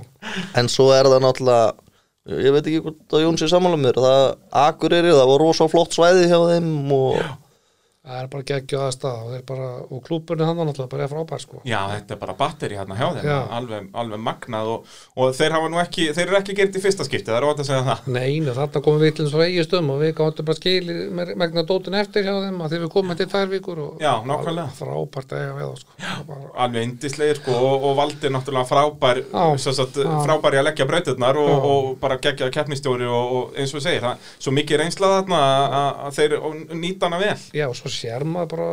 [0.63, 4.23] en svo er það náttúrulega ég veit ekki hvort að Jón sé sammála mér það
[4.65, 7.21] Akureyri, það var rosa flott svæði hjá þeim og
[8.07, 11.61] það er bara geggjöð aðstæða og, og klúburinn hann var náttúrulega bara frábær sko.
[11.67, 13.39] Já, þetta er bara batteri hérna hjá þeim Já.
[13.57, 17.07] alveg, alveg magnað og, og þeir hafa nú ekki Þeir eru ekki gert í fyrsta
[17.07, 19.99] skipti, það er ótt að segja það Neinu, þarna komum við til svo eigistum og
[20.05, 20.95] við gáttum bara skili
[21.43, 24.69] megna dótin eftir hjá þeim að þeir við komum til þær vikur og Já, nákvæmlega.
[24.79, 25.91] frábært eiga við sko.
[26.31, 29.45] bara, Alveg indislegir sko og, og valdi náttúrulega frábær Já.
[29.67, 30.15] sagt, Já.
[30.23, 31.59] frábær í að leggja brautirnar og, Já.
[31.75, 34.17] og bara geggja keppnistjóri og, og eins og segir, það,
[37.97, 38.69] að- að sér maður bara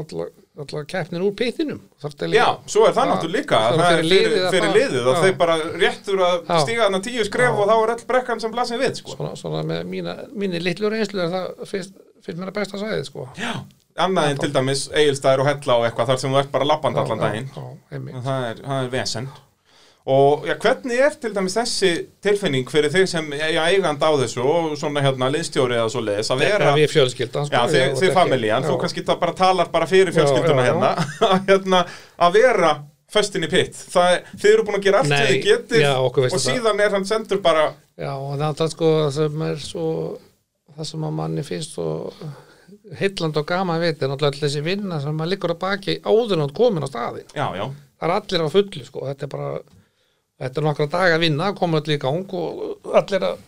[0.00, 0.26] alla,
[0.64, 1.80] alla keppnin úr pittinum.
[2.34, 5.06] Já, svo er það náttúrulega líka Það er fyrir fyrir, liðið að fyrir það- liðið
[5.08, 5.22] Já.
[5.24, 8.78] þeir bara réttur að stíga þarna tíu skref og þá er öll brekkan sem blasir
[8.78, 9.16] við sko.
[9.16, 13.28] svona, svona með mína, mínu litlu reynslu er það fyrst mér að besta sæðið sko.
[13.36, 13.52] Já,
[13.98, 16.96] annað en til dæmis eigilstæður og hella og eitthvað þar sem þú ert bara lappand
[16.96, 17.48] allan daginn.
[18.24, 19.28] það er, er vesen
[20.04, 21.92] og já, hvernig er til dæmis þessi
[22.24, 26.32] tilfinning fyrir þig sem já, eigand á þessu og svona hérna liðstjóri eða svo leiðis
[26.34, 29.70] að vera Við fjölskyldan sko, Já, þið, og þið familjan, þú kannski það bara talar
[29.72, 30.92] bara fyrir fjölskylduna hérna,
[31.48, 31.80] hérna
[32.20, 32.74] að vera
[33.14, 33.78] föstin í pitt.
[33.94, 36.44] Það, þið eru búin að gera allt sem þið okkur og það.
[36.48, 39.88] síðan er hann sendur bara Já, og það er sko það sem er svo
[40.74, 41.88] það sem að manni finnst svo
[42.98, 46.42] heilland og gaman vita er náttúrulega öll þessi vinna sem maður liggur að baki áður
[46.42, 47.64] hann komin á staðin já, já,
[48.00, 49.50] það er allir á fullu sko þetta er bara
[50.40, 53.42] þetta er nokkra daga að vinna, koma allir í gang og allir að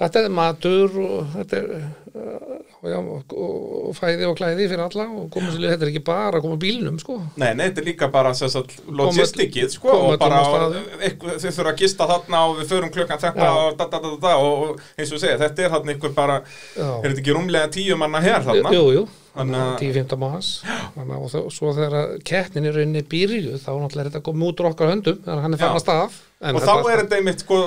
[0.00, 5.52] þetta er matur og þetta er og, og fæði og klæði fyrir alla og koma
[5.54, 8.32] sér, þetta er ekki bara að koma bílnum sko nei, nei, þetta er líka bara
[8.32, 10.40] logistikið, sko, og bara
[10.72, 13.52] þið þurfa að gista þarna og við förum klukkan þetta Já.
[13.62, 16.40] og da, da, da, da, og, eins og segja, þetta er þarna einhver bara,
[16.74, 16.88] Já.
[16.98, 18.74] er þetta ekki rúmlega tíu manna hér þarna?
[18.74, 23.02] Jú, jú, Þannig að- 10-15 manns Þannig að- og þó- svo þegar keppnin er rauninni
[23.14, 25.70] byrju þá náttúrulega er þetta komið út úr okkar höndum þannig að hann er Já.
[25.72, 27.58] að stað En og þá er þetta einmitt sko,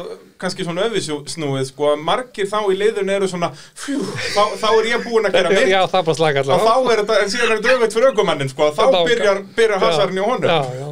[0.42, 4.00] kannski svona öfisnúið sko, að margir þá í liðun eru svona fjú,
[4.36, 5.70] þá, þá er ég búinn að gera mitt.
[5.72, 8.10] Já, það bara slaka og allavega þá er þetta, en síðan er þetta öfitt fyrir
[8.12, 10.50] aukumannin sko, þá byrjar, byrjar hasarinn í honum.
[10.52, 10.88] Já, já.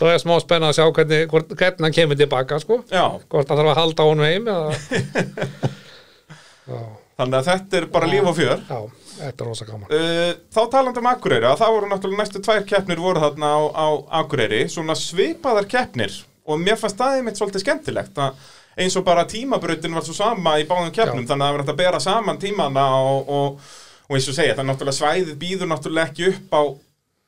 [0.00, 2.80] Svo er smá spenna að sjá hvernig, hvernig hann kemur tilbaka sko.
[2.90, 4.48] Já, Hvort hann þarf að halda honum heim
[7.20, 8.60] þannig að þetta er bara líf og fjör.
[8.64, 8.78] Já,
[9.18, 9.90] þetta er rosa gaman.
[9.92, 13.60] Uh, þá talandi um Akureyri að það voru náttúrulega næstu tvær keppnir voru þarna á,
[13.76, 13.88] á
[14.22, 16.14] Akureyri svona svipaðar keppnir.
[16.48, 18.40] Og mér fannst staðið mitt svolítið skemmtilegt að
[18.80, 21.72] eins og bara tímabrautin var svo sama í báðum keppnum þannig að það var hægt
[21.74, 23.72] að bera saman tímana og, og,
[24.08, 26.62] og eins og segja það er náttúrulega svæðið býður náttúrulega ekki upp á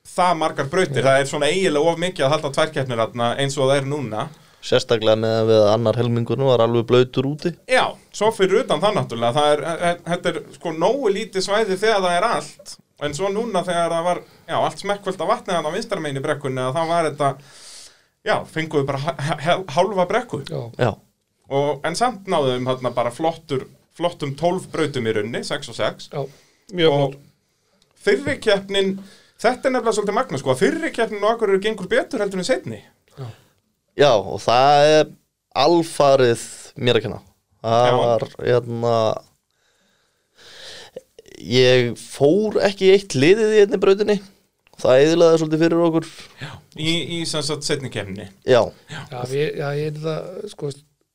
[0.03, 3.59] það margar brautir, það er svona eiginlega of mikið að halda tvær keppnir þarna eins
[3.59, 4.25] og það er núna.
[4.63, 7.51] Sérstaklega með að annar helmingurinn var alveg blöytur úti.
[7.71, 7.85] Já,
[8.15, 11.79] svo fyrir utan það náttúrulega það er, e- e- þetta er sko nógu lítið svæði
[11.79, 15.55] þegar það er allt en svo núna þegar það var, já, allt smekkvöld af vatni
[15.55, 17.31] þannig á vinstarmein í brekkunni að það var þetta
[18.31, 19.17] já, fenguðu bara
[19.75, 20.43] hálfa brekku.
[20.47, 20.93] Já, Já,
[21.51, 23.67] og, en samt náðum þarna bara flottur
[23.97, 26.23] flottum 12 brautum í runni, 6 og 6 já,
[26.73, 27.19] mjög flott.
[28.07, 28.95] fyrri keppnin
[29.43, 32.41] þetta er nefnilega svolítið magna sko að fyrri keppnin og okkur eru gengur betur heldur
[32.41, 32.81] en setni
[33.99, 34.13] já.
[34.17, 35.11] Og það er
[35.53, 36.43] alfarið
[36.81, 37.19] mér að kenna.
[37.63, 37.97] Það Já.
[38.01, 38.95] var, hérna
[41.43, 44.17] Ég fór ekki í eitt liðið í einni brautinni.
[44.83, 46.07] Það eðlaði svolítið fyrir okkur.
[46.81, 50.71] Í, í sem sagt setni keppni Já, Já, við, já ég er það, sko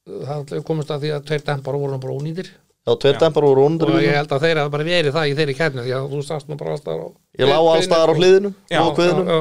[0.07, 2.49] það komist að því að tveir dempar voru bara ónýtir.
[2.87, 3.19] Já, tveir Já.
[3.25, 5.83] dempar voru ónundur og ég held að þeir hafa bara verið það í þeirri kærni
[5.83, 7.07] því að þú sást nú bara alltaf á
[7.41, 9.39] Ég lá allstaðar á hliðinu Já, og kviðinu Já,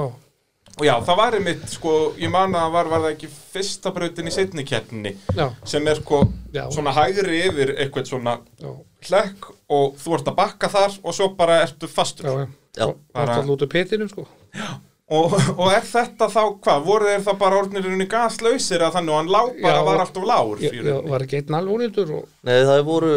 [0.77, 3.93] og já, það var einmitt sko, ég man að það var, var það ekki fyrsta
[3.95, 6.65] brautin í setni já, sem er sko Já.
[6.75, 8.73] svona hægri yfir eitthvað svona já,
[9.07, 9.49] hlekk
[9.79, 12.27] og þú ert að bakka þar og svo bara ertu fastur.
[12.27, 12.51] Já, já.
[12.77, 14.27] Já, bara alltaf út úr pitinu sko
[15.07, 19.13] og, og er þetta þá hvað, voru þeir það bara orðnirinn í gaslausir að þannig
[19.15, 21.11] og hann lá bara Já, var og- alltaf lár ég, í ég rauninni?
[21.13, 23.13] var ekki einn ónýtur og Nei, það voru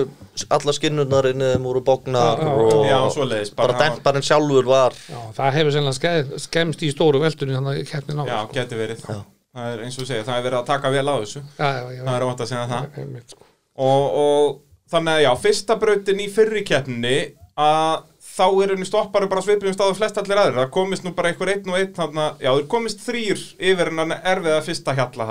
[0.57, 4.69] alla skinnurnar inni þeim voru bóknar Já, já, og já, svoleiðis, bara- bara demparinn sjálfur
[4.69, 8.37] var já, það hefur sennilega skeð, skemmst í stóru veldunni þannig að keppnin á já,
[8.45, 8.53] sko.
[8.59, 9.19] geti verið Já.
[9.57, 11.83] það er eins og segja, það er verið að taka vel á þessu já, já,
[11.97, 13.43] já, það er ótt að segja það einmitt, sko.
[13.89, 14.61] og, og
[14.93, 17.17] þannig að já, fyrsta brautin í fyrri keppninni
[17.59, 18.05] að
[18.39, 21.51] þá er henni stopparu bara svipum stáðu flest allir aðrir, það komist nú bara einhver
[21.53, 25.29] einn og einn þarna, já, þeir komist þrýr yfir hennan erfiða fyrsta hjalla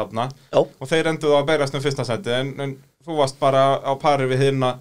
[0.53, 3.93] Já, og þeir enduðu að beirast um fyrsta seti en, en þú varst bara á
[4.01, 4.75] pari við hérna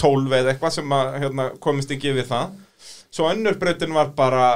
[0.00, 2.56] 12 eða eitthvað sem að hérna, komist ekki yfir það.
[3.14, 4.48] Svo önnur brautin var bara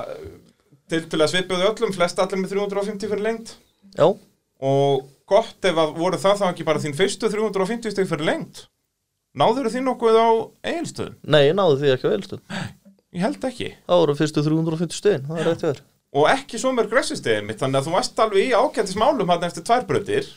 [0.89, 3.55] til til að svipuðu öllum, flest allir með 350 fyrir lengt
[3.95, 8.29] já, og gott ef að voru það þá ekki bara þín fyrstu 350 stygg fyrir
[8.29, 8.65] lengt
[9.39, 10.29] náður þín nokkuð á
[10.71, 11.19] eigilstöðum?
[11.29, 12.41] nei, náði því ekki á eilstöð
[13.17, 13.71] Ég held ekki.
[13.89, 15.87] Það voru fyrstu 350 stegin, það er rétt verið
[16.17, 19.47] og ekki svo mörg græsustegi mitt þannig að þú varst alveg í ágættis málum hann
[19.49, 20.29] eftir tvær brautir.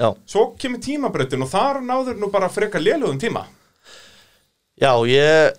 [0.00, 3.44] Já, svo kemur tímabrautin og þar náður nú bara frekar lélugum tíma.
[4.80, 5.58] Já, ég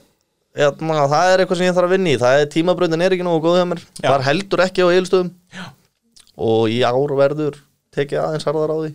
[0.57, 2.19] hérna, það er eitthvað sem ég þarf að vinna í.
[2.19, 3.83] Það er tímabröndin er ekki nógu góð hjá mér.
[4.01, 4.09] Já.
[4.09, 5.63] það heldur ekki á eilstöðum já.
[6.49, 7.61] og í ár verður
[7.95, 8.91] tekið aðeins harðar á því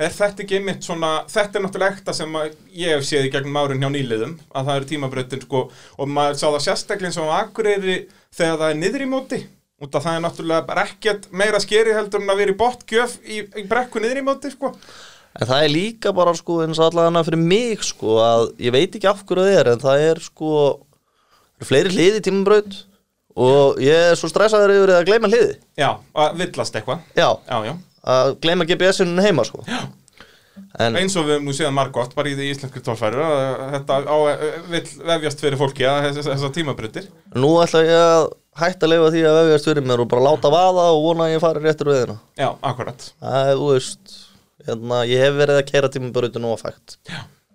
[0.00, 2.36] Er þetta ekki einmitt svona, þetta er náttúrulega ekta sem
[2.72, 6.38] ég hef séð í gegnum árin hjá nýliðum að það eru tímabrautin sko og maður
[6.40, 7.96] sá það sérstaklega eins og Akureyri
[8.32, 9.40] þegar það er niður í móti
[9.80, 13.42] af það er náttúrulega bara ekkert meira skeri heldur en að vera í botgjöf í,
[13.44, 14.72] í brekku niður í móti sko.
[15.36, 18.96] En það er líka bara sko eins og allavega fyrir mig sko að ég veit
[18.96, 22.80] ekki af hverju það er en það er sko það eru fleiri hliði í tímabraut
[23.40, 25.54] og ég er svo stressaður yfir að gleyma hliði.
[25.78, 27.04] Já, að villast eitthvað.
[27.16, 27.74] Já, Já, já
[28.04, 29.64] að gleyma GPS-inu heima sko.
[30.80, 33.24] Eins og við höfum nú séð margótt bara í því íslenskri tólfæru
[33.74, 34.16] þetta á,
[34.70, 37.08] vill vefjast fyrir fólki að þessar þessa tímabrautir.
[37.38, 38.26] Nú ætla ég að
[38.60, 41.34] hætta að leifa því að vefjast fyrir mér og bara láta vaða og vona að
[41.34, 43.06] ég fari réttur veðina Já, akkurat.
[43.22, 44.16] Það er, veist
[44.68, 46.98] hérna, ég hef verið að keira tímabrautinu og fægt.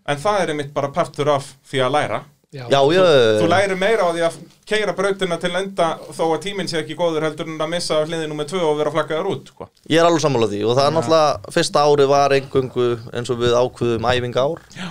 [0.05, 2.21] En það er einmitt bara partur af því að læra
[2.55, 6.69] já, ég, Þú lærir meira á því að keira brautina til enda þó að tíminn
[6.71, 9.67] sé ekki góður heldur en að missa hliðinu með tvö og vera flakkaður út sko.
[9.91, 13.41] ég er alveg sammála því og það er náttúrulega fyrsta ári var engöngu eins og
[13.43, 14.87] við ákveðum æfinga ár Já.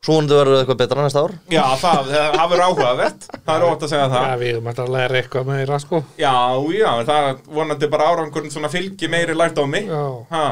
[0.00, 1.32] svo vonandi verður eitthvað betra næsta ár.
[1.52, 3.26] Já, það, það verður áhugavert.
[3.44, 4.22] Það er ótt að segja það.
[4.30, 6.00] Já, við erum alltaf að læra eitthvað meira sko.
[6.16, 6.32] Já,
[6.72, 7.28] já, það
[7.58, 9.36] vonandi bara árangurinn svona fylgi meiri
[9.90, 10.44] Já, ha,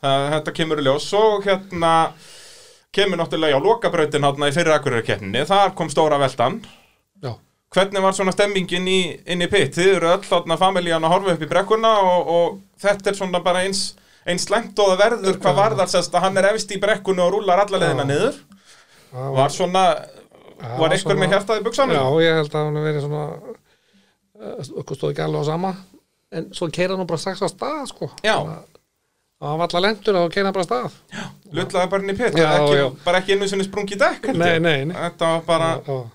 [0.00, 1.10] það, Þetta kemur í ljós.
[1.12, 1.92] Svo hérna
[2.94, 6.60] kemur náttúrulega á lokabrautin hérna í fyrir akkurarkeppninni Þar kom stóra veltan
[7.22, 7.32] já,
[7.70, 9.76] Hvernig var svona stemmingin í, inn í pitt?
[9.78, 13.42] Þið eru öll þarna familjan að horfa upp í brekkuna og, og þetta er svona
[13.44, 13.84] bara eins,
[14.26, 17.36] eins slæmt og það verður hvað varðar sérst að hann er efst í brekkunni og
[17.36, 18.40] rúlar alla leðina niður.
[19.14, 19.84] Var svona,
[20.80, 21.94] var einhver með hjartað í buksanum?
[21.94, 23.54] Já, ég held að hann verið svona
[24.40, 25.72] uh, okkur stóð ekki alveg á sama
[26.30, 28.36] en svo keira hann bara strax á stað sko Já.
[28.38, 28.79] og
[29.40, 30.96] hann var alltaf lendur og hann bara stað
[31.50, 32.36] Lullaði bara inn í pitt,
[33.04, 34.26] bara ekki einu sinni sprungi dekk.
[34.30, 34.38] held ég.
[34.38, 34.94] Nei, nei, nei.
[34.96, 35.70] Þetta var bara,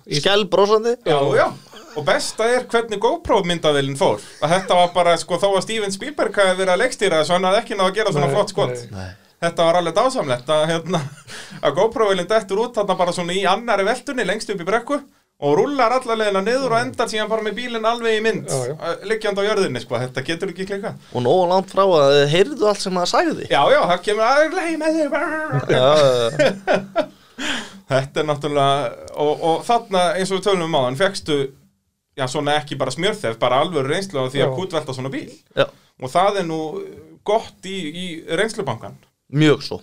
[0.07, 1.47] í- skellbrósandi já, já.
[1.95, 4.19] Og besta er hvernig GoPro myndavélinn fór.
[4.43, 7.47] Að þetta var bara, sko, þó að Steven Spielberg hafi verið að leikstýra þessu, hann
[7.49, 8.73] hafði ekki náða að gera svona Nei, flott skot.
[8.91, 8.99] nei.
[9.01, 9.11] Nei.
[9.45, 11.01] þetta var alveg dásamlegt að, hérna,
[11.61, 15.01] að GoPro-vilin dettur út þarna bara svona í annari veltunni lengst upp í brekku
[15.43, 18.93] og rullar alla leiðina niður og endar síðan bara með bílinn alveg í mynd uh,
[19.09, 22.69] liggjandi á jörðinni, sko, þetta getur ekki klikað Og nógu langt frá að þið heyrðu
[22.71, 25.07] allt sem það sagði Já, já, það kemur að leið með þig
[27.85, 28.77] Þetta er náttúrulega
[29.21, 31.35] og, og þarna eins og við tölum um á hann fegstu,
[32.17, 35.27] já svona ekki bara smjörþef bara alvöru reynslu á því að kútvelta svona bíl.
[35.53, 35.67] Já,
[36.01, 36.59] og það er nú
[37.27, 38.05] gott í, í
[38.39, 38.97] reynslubankan
[39.35, 39.77] mjög svo.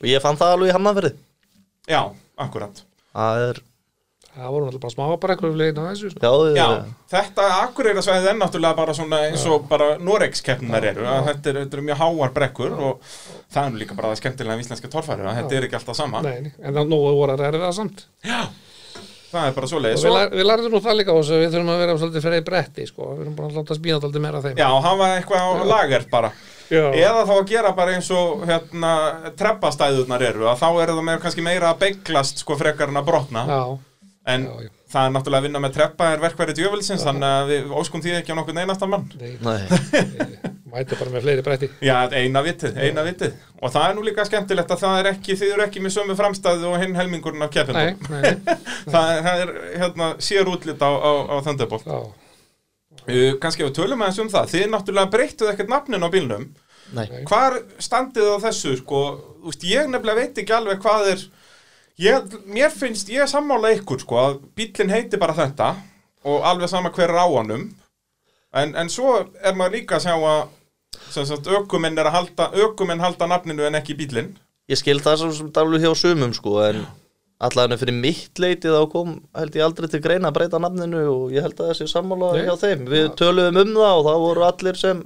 [0.00, 1.14] Og ég fann það alveg í hannafyrði
[1.90, 2.02] Já,
[2.40, 2.84] akkurat.
[3.16, 3.62] Það er,
[4.36, 6.22] það voru náttúrulega bara smábrekkur við leiðin á þessu sko.
[6.22, 11.30] já, Já, já, þetta Akureyra er náttúrulega bara svona eins og bara Noregskeppnar eru að
[11.32, 13.12] þetta eru er mjög háar brekkur og
[13.50, 16.22] það er nú líka bara það skemmtilega við íslenska torfæri þetta er ekki alltaf sama.
[16.26, 18.06] Nei, nei, en það nógu voru að ræða það samt
[19.30, 21.52] það er bara svo leiðis við, lær, við lærðum nú það líka á þessu við
[21.54, 23.10] þurfum að vera svolítið fyrir í bretti sko.
[23.10, 24.56] við erum bara að láta spína alltaf meira af þeim.
[24.58, 26.32] Já, hafa eitthvað lager bara.
[26.70, 26.84] Já.
[26.94, 28.90] eða þá að gera bara eins og hérna,
[29.38, 33.08] treppastæðurnar eru að þá eru það með kannski meira að beiglast sko frekar en að
[33.08, 33.42] brotna.
[33.48, 33.62] Já,
[34.28, 34.70] en já, já.
[34.92, 38.16] það er náttúrulega að vinna með treppa er verkværi djöfelsins þannig að við óskum því
[38.18, 39.06] ekki á nokkuð einasta mann.
[39.20, 39.32] Nei,
[40.70, 41.68] mæti bara með fleiri bretti.
[41.84, 43.34] Já, eina vitið, eina vitið.
[43.60, 46.16] Og það er nú líka skemmtilegt að það er ekki þið eru ekki með sömu
[46.18, 47.94] framstæðu og hinn helmingurinn af nei.
[48.92, 51.88] það, er- það er hérna, sér útlit á, á, á Thunderbolt.
[51.88, 52.00] Já,
[53.00, 56.48] uh, kannski ef við tölum aðeins um það þið náttúrulega breyttuð ekkert nafnin á bílnum.
[56.94, 59.02] Nei, hvar standið á þessu sko,
[59.42, 61.20] þú veist, ég nefnilega veit ekki alveg hvað er
[62.00, 65.74] ég, mér finnst, ég er sammála ykkur sko, að bílinn heiti bara þetta
[66.26, 67.68] og alveg sama hver er á honum.
[68.50, 70.48] En, en svo er maður líka að sjá að
[71.10, 74.32] sem sagt, ökumenn er að halda ökumenn halda nafninu en ekki bílinn
[74.70, 76.82] Ég skil það sem sem dálur hjá sumum sko En
[77.40, 81.34] allavega fyrir mitt leiti þá kom held ég aldrei til greina að breyta nafninu og
[81.34, 82.42] ég held að þessi sammála Nei.
[82.44, 82.82] hjá þeim.
[82.90, 85.00] Við töluðum um það og það voru allir sem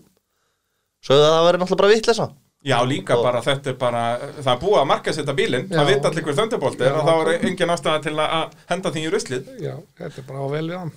[1.04, 2.26] sögðu að það væri náttúrulega bara vitleysa
[2.64, 4.02] Já, líka Og- bara, þetta er bara,
[4.40, 5.76] það er búið að marka setja bílinn, Já.
[5.82, 6.96] það vita allir hver Thunderbolt er Já.
[6.96, 9.50] og þá er engin ástæða til að að henda því í ruslið.
[9.60, 10.92] já, þetta er bara á vel við hann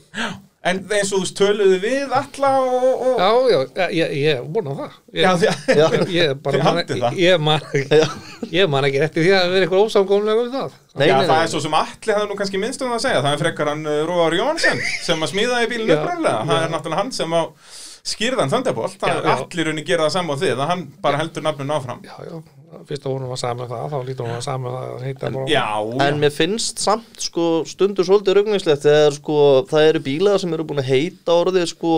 [0.68, 2.88] En eins og þú veist, töluðu við alla og...
[3.08, 3.20] og...
[3.20, 5.86] Já, já, ég, ég, er búin á það Já, Ég, því, Já.
[5.98, 7.20] ég, ég bara Þið man, haldið það.
[7.22, 7.62] ég, man,
[8.58, 11.44] ég man ekki eftir því að vera eitthvað ósamgómlega um það Nei, Já, nei, það
[11.46, 13.72] er svo sem allir hefði nú kannski minnst um það að segja, það er frekar
[13.72, 16.64] hann uh, Róar Jónsson sem að smíðaði bílinn Já, upprænlega, það já.
[16.68, 17.42] er náttúrulega hann sem á
[18.08, 21.46] skýrðan Thunderbolt, það er allir unni gera það saman á þið, að hann bara heldur
[21.46, 22.02] nafninu áfram.
[22.08, 25.06] Já, já, fyrst að hún var saman það þá lítur hún var saman það að
[25.08, 25.66] heita bara Já,
[26.08, 29.38] En mér finnst samt sko stundur svolítið rugningslegt þegar sko
[29.70, 31.94] það eru bílar sem eru búin að heita orðið sko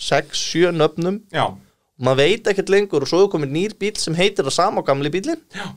[0.00, 1.20] 6-7 nöfnum.
[1.32, 1.46] Já,
[1.94, 4.82] og maður veit ekkert lengur og svo er komið nýr bíl sem heitir það sama
[4.82, 5.68] og gamli bílinn Já.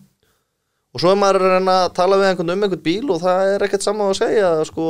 [0.89, 3.51] og svo er maður að reyna að tala við einhvern um einhvern bíl og það
[3.53, 4.87] er ekkert sama að segja sko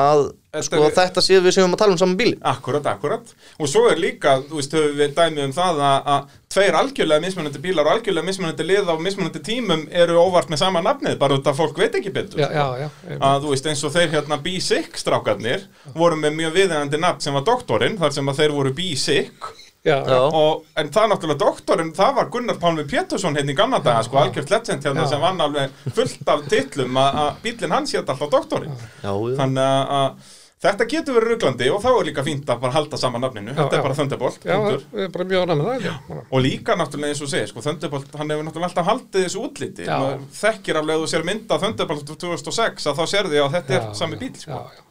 [0.00, 0.22] að
[0.62, 3.32] sko, er- þetta séð við séum að tala um saman bílinn akkurat, akkurat.
[3.58, 7.24] Og svo er líka, þú veist, höfum við dæmið um það að, að tveir algjörlega
[7.26, 11.34] mismunandi bílar og algjörlega mismunandi lið á mismunandi tímum eru óvart með sama nafnið, bara
[11.40, 12.38] út að fólk veit ekki betur.
[12.44, 13.24] Já, já, já, einmitt.
[13.26, 15.66] að þú veist eins og þeir hérna B-Sick strákarnir
[15.98, 19.50] voru með mjög viðegandi nafn sem var doktorinn þar sem að þeir voru B-Sick
[19.84, 20.16] já, Já.
[20.32, 24.00] og, en það er náttúrulega doktorinn það var Gunnar Pálmi Pétursson hérna í gamla daga
[24.06, 25.10] sko algjört legend hérna Já.
[25.10, 29.34] sem vann alveg fullt af titlum að, að bílinn hans hétt alltaf doktorinn Já, já.
[29.42, 30.32] þannig að, að
[30.64, 33.76] þetta getur verið ruglandi og þá er líka fínt að bara halda saman nafninu þetta
[33.76, 33.78] já.
[33.78, 34.84] er bara Thunderbolt já, punktur.
[34.94, 35.94] við erum bara mjög ánægð með það já.
[36.24, 39.88] Og líka náttúrulega eins og segir, sko, Thunderbolt, hann hefur náttúrulega alltaf haldið þessu útliti.
[39.88, 39.98] Já.
[40.40, 43.92] Þekkir alveg ef þú sér mynda Thunderbolt 2006 að þá sérðu að þetta er Já,
[44.00, 44.50] sami já, bíl, sko.
[44.50, 44.82] já, já.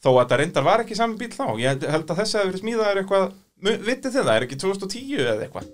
[0.00, 1.46] Þó að þetta reyndar var ekki sami bíl þá.
[1.60, 3.32] Ég held að þessi hefur verið smíðaður eitthvað,
[3.90, 5.72] vitið þið það, er ekki 2010 eða eitthvað.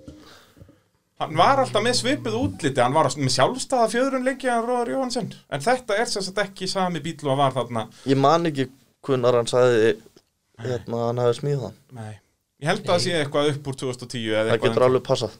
[1.17, 5.31] Hann var alltaf með svipið útliti, hann var með sjálfstæða fjöðrun lengi að Róðar Jóhansson.
[5.49, 7.87] En þetta er sem sagt ekki sami bíl og var þarna.
[8.05, 8.67] Ég man ekki
[9.07, 9.91] hvernar hann sagði
[10.67, 12.13] hérna að hann hafi smíðað hann Nei.
[12.57, 15.35] Ég held að það sé eitthvað upp úr 2010 eða Það getur alveg passað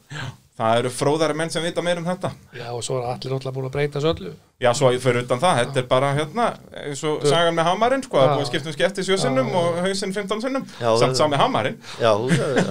[0.58, 2.32] Það eru fróðari menn sem vita meir um þetta.
[2.58, 5.38] já, og svo er allir náttúrulega búin að breyta þessu öllu Já, svo fyrir utan
[5.42, 6.46] það, þetta er bara hérna,
[6.82, 8.32] eins og sagan með hamarinn, sko, Já.
[8.34, 9.58] að skipta um skefti sjösinnum Já.
[9.60, 11.18] og hausinn 15 sinnum, Já, samt já.
[11.20, 11.76] sami hamarinn.
[12.02, 12.66] Já, já, já.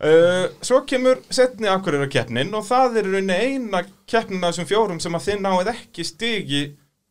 [0.00, 4.68] Uh, svo kemur setni akkurira keppnin og það er í rauninni eina keppnin af þessum
[4.70, 6.60] fjórum sem að þið náið ekki stigi,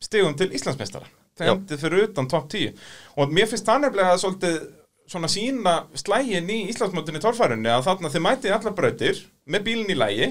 [0.02, 1.06] stigum til Íslandsmeistara.
[1.48, 1.54] Já.
[1.56, 2.74] endið fyrir utan topp 10.
[3.18, 4.60] Og mér finnst það nefnilega að svolítið
[5.10, 9.98] svona sína slægin í Íslandsmótinni torfærunni að þarna þið mætið allar brautir með bílinn í
[9.98, 10.28] lægi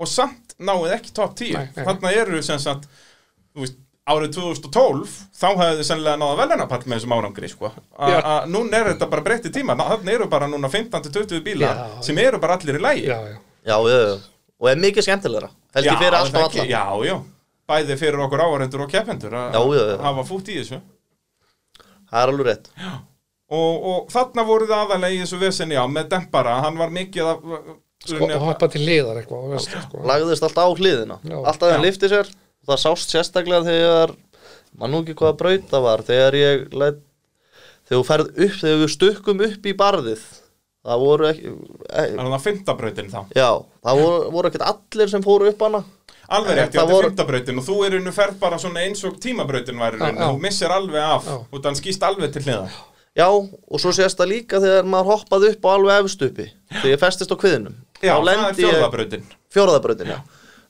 [0.00, 1.52] og samt náið ekki topp 10.
[1.58, 1.84] Nei, nei.
[1.84, 2.86] Þarna eru sem sagt,
[3.54, 3.76] þú veist,
[4.10, 7.68] árið 2012 þá hefðu þið sennilega náða velunapall með þessum árangri sko.
[7.98, 8.16] A- Já.
[8.24, 12.02] a- núna er þetta bara breytti tíma þannig eru bara núna 15-20 bíla Já.
[12.02, 14.16] sem eru bara allir í lægi já, já, já, já, já.
[14.60, 15.50] Og er mikið skemmtilegra
[16.24, 17.20] alla ekki- já, já,
[17.70, 20.80] bæði fyrir okkur áhærendur og keppendur að hafa fútt í þessu.
[22.10, 22.72] Það er alveg rétt.
[23.50, 27.30] Og, og þarna voru það aðalega í þessu vesinni já, með dempara, hann var mikið
[27.32, 27.40] að
[28.06, 30.02] sko, og hoppa til liðar eitthvað veist, sko.
[30.06, 31.18] lagðist alltaf á hliðina.
[31.26, 31.38] Já.
[31.40, 32.34] alltaf þegar hann lifti sér.
[32.68, 34.14] Það sást sérstaklega þegar
[34.78, 37.00] mann nú ekki hvaða braut það var þegar ég læt,
[37.88, 40.24] þegar þú ferð upp þegar við stukkum upp í barðið
[40.86, 43.20] það voru ekki e, Það er það fymtabrautin þá?
[43.36, 43.48] Já,
[43.86, 45.82] það voru, voru ekkert allir sem fóru upp hana
[46.30, 49.00] Alveg rétt, já, Það þetta er fymtabrautin og þú er einu ferð bara svona eins
[49.08, 50.28] og tímabrautin var í Já, rauninni, já.
[50.30, 51.36] þú missir alveg af Já.
[51.50, 52.76] og þann skýst alveg til hliðar.
[53.18, 56.92] Já, og svo sést það líka þegar maður hoppaði upp á alveg efst uppi þegar
[56.94, 59.24] ég festist á kviðinum Já, Þá það er lendi ég- fjórðabrautin.
[59.50, 60.20] Fjóraðabrautin, já.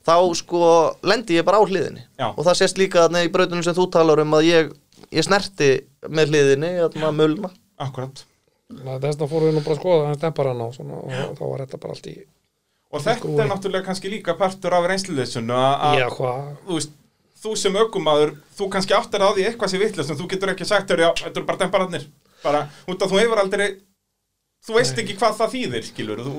[0.01, 0.61] Þá sko
[1.05, 2.01] lendi ég bara á hliðinni.
[2.17, 2.27] Já.
[2.33, 4.71] og það sést líka þarna í brautinu sem þú talar um að ég,
[5.13, 5.69] ég snerti
[6.09, 7.51] með hliðinni, þarna mulna.
[7.77, 8.25] Akkurat.
[8.71, 12.07] Þess vegna fórum við nú bara að skoða svona, og þá var þetta bara allt
[12.07, 12.15] í
[12.91, 13.37] Og þetta Skrúi.
[13.39, 16.01] er náttúrulega kannski líka partur af reynsluleysunu að
[16.67, 16.81] þú
[17.41, 20.67] þú sem ökumadur, þú kannski áttar á því eitthvað sem vittlust en þú getur ekki
[20.69, 22.03] sagt þér, já, þetta eru bara tempararnir
[22.43, 23.69] bara, út af þú hefur aldrei
[24.61, 26.33] þú veist ekki hvað það þýðir, skilur þú,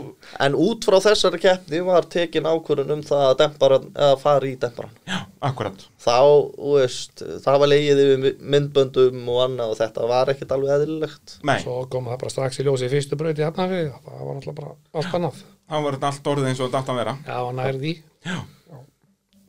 [0.47, 4.55] En út frá þessari keppni var tekin ákvörðun um það að demparan, að fara í
[4.63, 4.95] demparan.
[5.43, 5.85] akkurat.
[5.99, 6.17] Þá,
[6.55, 11.37] þú veist, það var leiðið yfir myndböndum og annað og þetta var ekkert alveg eðlilegt.
[11.43, 14.39] Nei, svo kom það bara strax í ljósi í fyrstu braut í Hafnarfirði, það var
[14.39, 17.17] náttúrulega bara allt annað, þá var þetta allt orðið eins og þetta átt að vera.
[17.27, 17.95] Já, hann nærði því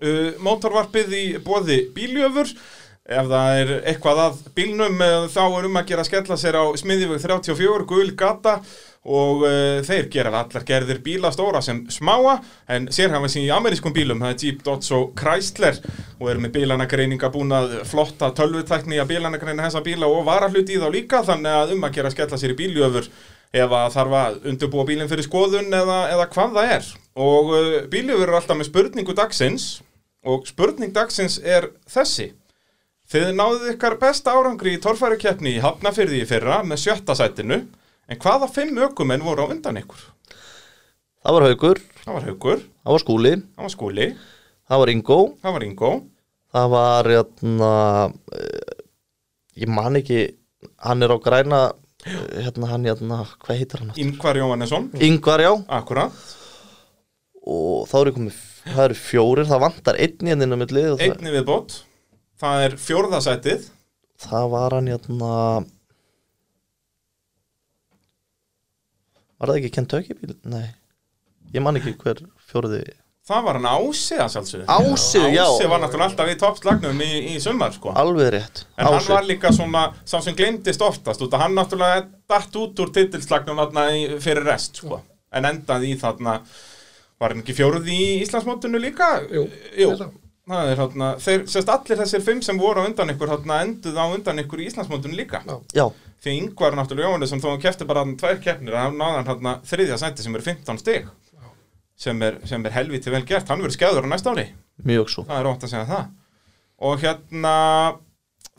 [0.03, 2.51] uh, Mótorvarpið í bóði bíljöfur
[3.03, 6.55] ef það er eitthvað að bílnum eh, þá er um að gera að skella sér
[6.55, 8.59] á smiðjövög 34, gul gata
[9.03, 12.37] og uh, þeir gera allar gerðir bíla stóra sem smáa
[12.71, 15.79] en sér hafa sín í amerískum bílum það er Jeep, Dodge og Chrysler
[16.21, 20.79] og eru með bílanagreininga búin að flotta tölvutækni að bílanagreina þessa bíla og varahluti í
[20.79, 23.09] þá líka þannig að um að gera að skella sér í bíljöfur
[23.53, 26.87] ef að þarf að undirbúa bílinn fyrir skoðun eða, eða hvað það er.
[27.27, 29.67] Og uh, bíljöfur er alltaf með spurningu dagsins
[30.23, 32.31] og spurning dagsins er þessi
[33.11, 37.65] Þið náðuð ykkar besta árangri í torfærukeppni í Hafnafyrði í fyrra með sjötta sætinu.
[38.09, 40.01] En hvaða fimm ökumenn voru á undan ykkur?
[41.23, 44.05] Það var Haugur, Það var Haugur, það var Skúli, það var Skúli,
[44.67, 45.91] það var Ingo, það var Ingo,
[46.51, 47.69] það var, hérna,
[48.35, 48.73] eh,
[49.63, 50.17] ég man ekki,
[50.83, 51.61] hann er á græna,
[52.03, 53.93] eh, hérna, hann, hérna, hvað heitir hann?
[54.03, 56.11] Ingvar Jóhannesson, Ingvar, já, akkurat,
[57.39, 60.99] og þá er ég komið, það eru fjórir, það vantar einn í enninu milli og
[60.99, 61.77] það, einni viðbót,
[62.43, 63.67] það er fjórðasætið,
[64.23, 65.35] það var hann, hérna,
[69.39, 70.35] var það ekki Kentucky bíl?
[70.51, 70.65] Nei,
[71.55, 72.83] ég man ekki hver fjóriði
[73.23, 74.65] það var hann Ási að sjálfsögðu.
[74.67, 75.45] Ási, já.
[75.47, 77.93] Ási var náttúrulega alltaf í toppslagnum í, í sumar, sko.
[77.95, 79.13] Alveg rétt En hann Ási.
[79.13, 83.63] var líka svona, sá sem glemdist oftast, út að hann náttúrulega datt út úr titilslagnum
[84.23, 84.99] fyrir rest, sko.
[85.33, 86.35] En endaði í þarna,
[87.21, 89.13] var hann ekki fjóruð í Íslandsmótinu líka?
[89.31, 89.47] Jú,
[89.79, 89.95] Jú.
[90.49, 93.95] Það er hérna, þeir, sérst allir þessir fimm sem voru á undan ykkur, hérna enduð
[93.95, 95.39] á undan ykkur í Íslandsmótinu líka.
[95.71, 95.85] Já.
[96.23, 99.29] Því yngvar náttúrulega Jóhannes sem þó hann kefti bara þarna tvær keppnir, hann náði hann
[99.31, 101.07] hérna þriðja sæti sem er 15 stig.
[102.03, 104.45] Sem er, sem er helviti vel gert, hann verður skjáður á næsta ári.
[104.83, 106.11] mjög svo Það er ótt að segja það.
[106.83, 107.55] Og hérna,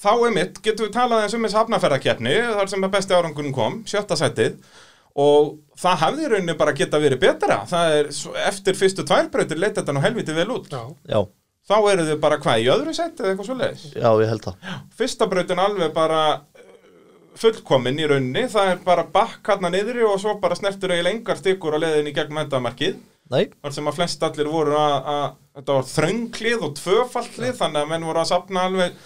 [0.01, 3.53] þá er mitt, getum við talað eins um þessi hafnaferðakeppni, þar sem að besti árangunum
[3.57, 4.57] kom, sjötta sætið,
[5.21, 7.61] og það hefði í rauninni bara geta verið betra.
[7.69, 10.71] Það er, svo- eftir fyrstu tværbrautir leita þetta nú helviti vel út.
[10.73, 11.21] já, Já,
[11.65, 13.85] Þá eru þau bara hvað, í öðru sætið eða eitthvað svo leiðis?
[13.97, 16.67] já, ég held það Fyrsta brautin alveg bara uh,
[17.41, 21.41] fullkomin í rauninni, það er bara bakk hérna niðri og svo bara snertur eiginlega engar
[21.41, 21.79] stykkur á
[22.13, 22.99] gegnum endamarkið.
[23.33, 25.25] Nei, þar sem að flest allir voru að, að
[25.57, 28.99] þetta var þrönglið og tvöfallið þannig að menn voru að sapna alveg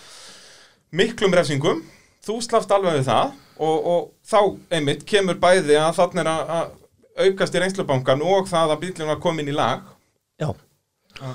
[0.99, 1.85] miklum refsingum
[2.27, 4.41] þú slaft alveg við það og, og þá
[4.75, 9.13] einmitt kemur bæði að þannig er að, að aukast í reynslubankan og það að bílinn
[9.13, 9.87] var komin í lag
[10.43, 10.51] já
[11.19, 11.31] Já.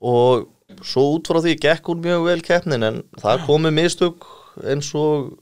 [0.00, 0.46] Og
[0.86, 4.28] svo út frá því gekk hún mjög vel keppnin En það komu mistök
[4.66, 5.32] eins og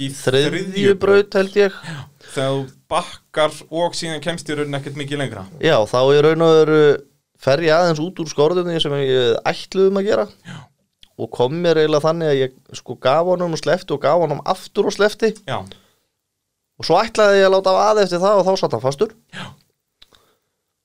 [0.00, 1.74] í þriðju braut held ég.
[2.32, 5.46] Þú bakkar og síðan kemst í raunin ekkert mikið lengra.
[5.62, 6.82] Já, þá er raun og veru
[7.42, 10.26] fer ég aðeins út úr skorðunni sem ég ætluðum að gera.
[10.46, 10.58] Já.
[11.22, 14.40] og kom mér eiginlega þannig að ég sko gaf honum og slefti og gaf honum
[14.48, 18.46] aftur og slefti já, og svo ætlaði ég að láta af að eftir það og
[18.48, 19.12] þá satt hann fastur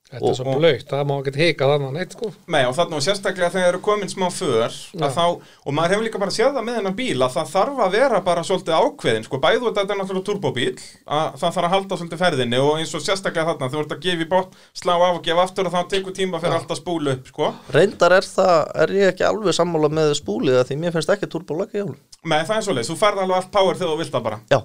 [0.07, 2.29] þetta Og- er svo blöytt, það má ekki hika þannig neitt sko.
[2.47, 5.01] Nei, og þarna og sérstaklega þegar eru komin smá för Já.
[5.03, 5.25] að þá,
[5.67, 8.21] og maður hefur líka bara séð það með hennan bíl að það þarf að vera
[8.21, 10.77] bara svolítið ákveðin sko, bæðu þetta er náttúrulega turbóbíl
[11.07, 14.01] að það þarf að halda svolítið ferðinni og eins og sérstaklega þarna, þú ert að
[14.07, 16.79] gefa í bótt slá af og gefa aftur og þá tekur tíma fyrir allt að
[16.81, 17.53] spúlu upp, sko.
[17.75, 21.97] Reyndar er það, er ég ekki alveg sammála með spúlið því mér finnst ekki jólum
[22.27, 24.39] Nei, það er svolítið, þú færð alveg allt power þegar þú vilt það bara.
[24.51, 24.59] Já,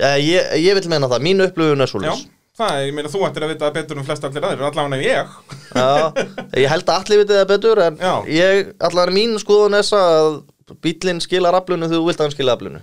[0.00, 2.28] Eh, ég, ég vil meina það, mín upplifun er Já, svolítið
[2.58, 5.04] það ég meina, þú ættir að vita það betur um flest allir aðrir, allavega en
[5.06, 5.36] ég.
[5.72, 6.26] Já,
[6.60, 8.12] ég held að allir vitið það betur en Já.
[8.28, 12.36] ég, allar mín skoðun er þess að bílinn skilar aflunu þegar þú vilt að hann
[12.36, 12.82] skila aflunu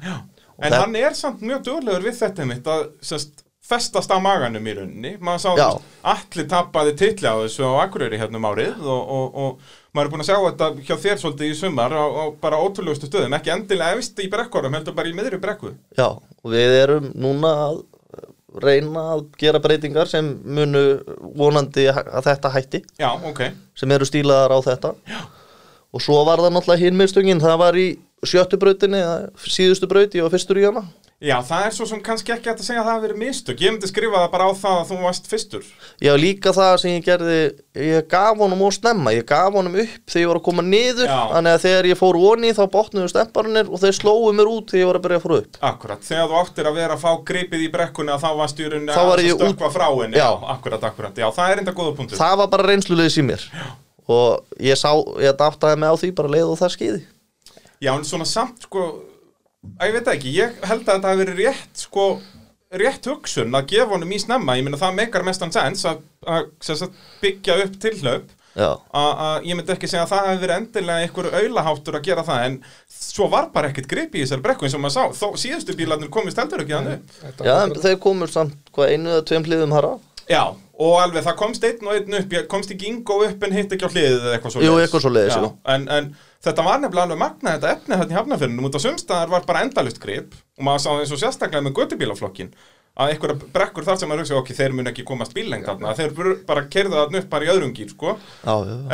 [0.60, 4.74] En hann er samt mjög duglegur við þetta mitt að sest, festast á maganum í
[4.76, 5.12] rauninni.
[5.24, 5.68] Maður sá Já.
[5.70, 10.10] þess allir tappaði titli á þessu á Akureyri hérna um árið og, og, og maður
[10.10, 13.38] er búin að sjá þetta hjá þér svolítið í sumar á, á bara ótrúlegustu stöðum.
[13.40, 15.72] Ekki endilega efst í brekkorum, heldur bara í miðri brekku.
[15.96, 17.80] Já, og við erum núna að
[18.64, 20.84] reyna að gera breytingar sem munu
[21.40, 22.84] vonandi að þetta hætti.
[23.00, 23.44] Já, ok,
[23.78, 24.94] sem eru stílaðar á þetta.
[25.10, 25.20] Já.
[25.90, 27.88] og svo var það náttúrulega hinmistungin það var í
[28.28, 29.00] sjöttu brautinni
[29.48, 30.84] síðustu brauti og fyrstur í hana
[31.20, 33.62] já það er svo sem kannski ekki hægt að segja að það hafi verið mistök,
[33.64, 35.66] ég myndi skrifa það bara á það að þú varst fyrstur.
[36.00, 37.40] Já, líka það sem ég gerði
[37.90, 41.10] ég gaf honum og snemma, ég gaf honum upp þegar ég var að koma niður,
[41.12, 41.20] Já.
[41.34, 44.84] þannig að þegar ég fór onni þá botnuðu stemparnir og þeir slóu mér út þegar
[44.84, 45.60] ég var að byrja að fóra upp.
[45.74, 49.36] Akkurat, þegar þú áttir að vera að fá gripið í brekkunni að þá var ég
[49.36, 50.20] að stökkva frá henni.
[50.20, 50.30] Já.
[50.56, 52.20] akkurat, akkurat, já, það er enda góða punktur.
[52.20, 53.46] Það var bara reynslulegis í mér.
[54.10, 54.90] Og ég sá,
[55.22, 57.02] ég dáttaði mig á því bara leið og það skýði.
[57.80, 58.88] Já, en svona samt, sko,
[59.64, 62.08] ég veit ekki, ég held að þetta hafi verið rétt, sko,
[62.80, 66.52] rétt hugsun að gefa honum í snemma, ég meina það meikar mestan sens að, að
[66.66, 70.56] sagt, byggja upp tilhlaup, Já, að að ég myndi ekki segja að það hafi verið
[70.56, 72.56] endilega einhver aulaháttur að gera það, en
[72.92, 76.10] svo var bara ekkert grip í þessar brekku eins og maður sá, þó síðustu bílarnir
[76.12, 77.14] komist heldur ekki upp.
[77.22, 79.94] Þetta Já en þeir komur samt hvað einu eða tveim hliðum hara
[80.30, 80.44] Já,
[80.82, 83.72] og alveg það komst einn og einn upp, ég komst ekki Ingo upp en hitt
[83.74, 85.50] ekki á hliðið eða eitthvað svo Jú, eitthvað svoleiðis, Já, jú.
[85.74, 86.10] en, en
[86.46, 89.64] þetta var nefnilega alveg magna þetta efni þetta í hafnafyrnum, út á sumstaðar var bara
[89.66, 92.52] endalust grip og maður sá eins og sérstaklega með göttubílaflokkin
[93.00, 96.40] að einhverja brekkur þar sem maður hugsa, ok, þeir mun ekki komast bíllengt þarna, þeir
[96.48, 98.16] bara kerðu þarna upp bara í öðrum gýr, sko,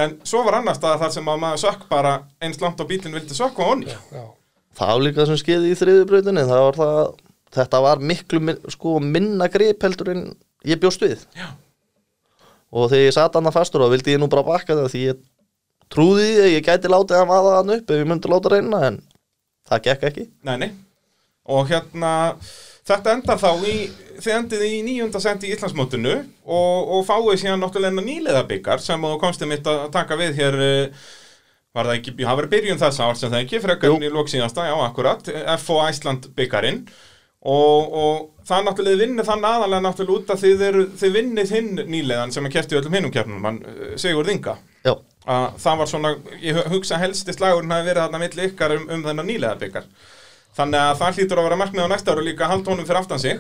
[0.03, 2.11] en svo var annar staðar þar sem að maður sökk bara
[2.43, 3.89] eins langt á bílinn vildi sökka honni.
[3.89, 4.25] já,
[4.75, 7.01] Það var líka það sem skeiði í þriðu brautinni það var það,
[7.55, 10.23] þetta var miklu sko, minna grip heldur en
[10.67, 11.25] ég bjóst við.
[11.33, 11.47] Já.
[12.75, 15.23] og þegar ég satt annað fastur þá vildi ég nú bara bakka það því ég
[15.95, 18.81] trúði því að ég gæti látið að vaða hann upp ef ég myndi láta reyna
[18.89, 19.01] en
[19.69, 20.29] það gekk ekki.
[20.45, 20.69] Nei, nei.
[21.55, 22.11] Og hérna,
[22.85, 23.75] þetta endar þá í,
[24.21, 29.15] þið endið í nýjunda sendi í Íslandsmótinu og, og fáið síðan náttúrulega nýleðabikar sem þú
[29.21, 31.07] komst mitt að taka við hér, eh,
[31.75, 33.97] var það ekki, það var byrjun þessa árs sem það ekki, frekar Jú.
[34.01, 35.29] í lók síðasta, já, akkurat,
[35.61, 36.85] FO Æsland byggarinn
[37.45, 41.73] og, og það náttúrulega vinnir þann aðalega náttúrulega út að þið, eru, þið vinnið hinn
[41.93, 44.55] nýleðan sem er kert í öllum hinnum keppnum, hann eh, Sigurð Inga.
[44.57, 44.74] Já,
[45.26, 46.11] að það var svona,
[46.43, 49.88] ég hu- hugsa helsti slagurinn hafi verið þarna milli ykkar um, um þennan nýlega byggar
[50.57, 52.99] þannig að það hlýtur að vera markmið á næsta ára líka að halda honum fyrir
[53.01, 53.39] aftan sig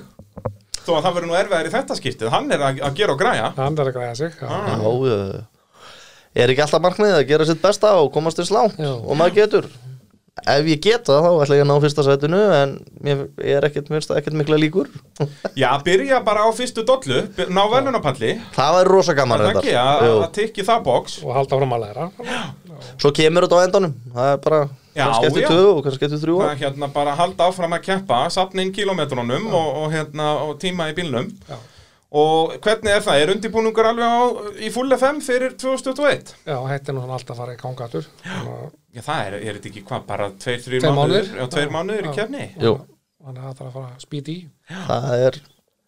[0.85, 3.21] þó að það verður nú erfiðar í þetta skiptið hann er að, að gera og
[3.21, 4.35] græja hann er að græða sig.
[4.45, 4.65] Ah.
[4.75, 5.43] já.
[6.35, 8.91] Er ekki alltaf markmiðið að gera sitt besta og komast slátt Já.
[8.91, 9.69] og maður getur
[10.43, 14.57] Ef ég geta þá ætla ég að ná fyrsta sætinu en mér er ekkert, mikla
[14.59, 14.89] líkur.
[15.61, 17.21] Já, byrja bara á fyrstu dollu
[17.55, 21.15] ná velunapalli Það er rosa gaman það ekki að, tikki það box.
[21.23, 22.09] Og halda fram að læra.
[22.99, 23.93] Svo kemur þetta á endanum.
[24.17, 24.59] Það er bara,
[24.91, 28.19] Já, kannski eftir tvö og kannski eftir þrjú er hérna bara halda áfram að keppa
[28.35, 31.31] sapna inn kilometrunum og, og, hérna, og tíma í bílnum.
[31.47, 31.55] Já,
[32.15, 34.23] og hvernig er það, er undirbúningur alveg á,
[34.63, 36.33] í full FM fyrir 2021?
[36.47, 38.05] já þetta er nú svona alltaf að fara í gangatur
[38.95, 40.95] Já, það er, er þetta ekki hvað, bara tveir, mánuðir?
[40.95, 41.31] mánuðir.
[41.35, 41.73] Já, tveir Já.
[41.75, 42.15] mánuðir í Já.
[42.21, 42.45] kefni?
[42.63, 42.73] Jú.
[43.25, 44.37] þannig að það þarf að fara að spýta í
[44.87, 45.39] Það er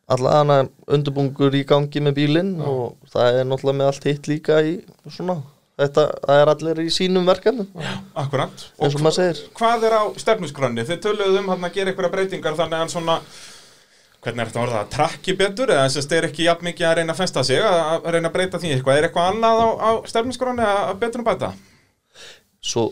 [0.07, 0.57] allavega
[0.97, 4.73] undirbúngur í gangi með bílinn og það er náttúrulega með allt hitt líka í
[5.11, 5.37] svona
[5.77, 7.67] Þetta, það er allir í sínum verkefnum
[8.17, 8.63] Akkurat.
[8.81, 10.85] eins og maður segir hvað er á stefnusgrunni?
[10.89, 12.13] Þið töluðu um hann að gera einhverja
[14.27, 16.87] hvernig er þetta orðað, að trakki betur eða þess að þetta er ekki jafn mikið
[16.89, 18.97] að reyna að festa sig, að, reyna að breyta því eitthvað.
[18.99, 21.51] Er eitthvað annað á, á stefnusgrunni að, betur um bæta?
[22.67, 22.83] Svo,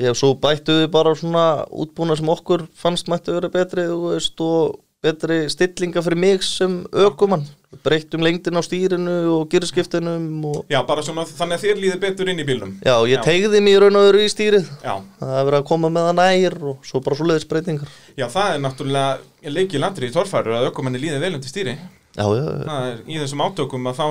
[0.00, 1.44] ég, svo bættu við bara svona
[1.84, 6.76] útbúna sem okkur fannst mættu vera betri þú veist, og betri stillinga fyrir mig sem
[6.92, 7.42] ökumann
[7.82, 12.28] breyttum lengdin á stýrinu og gyrskiptinum og Já, bara svona þannig að þér líður betur
[12.30, 12.74] inn í bílnum.
[12.84, 13.22] já, ég Já.
[13.26, 16.06] tegði mér í raun og veru í stýrið Já, það er verið að koma með
[16.08, 17.90] það nær og svo bara svo leiðis breytingar
[18.20, 21.74] já, það er náttúrulega leikið landri í torfæru að ökumenni líði vel undir stýri.
[22.14, 24.06] já, já, já, Það er í þessum átökum að þá,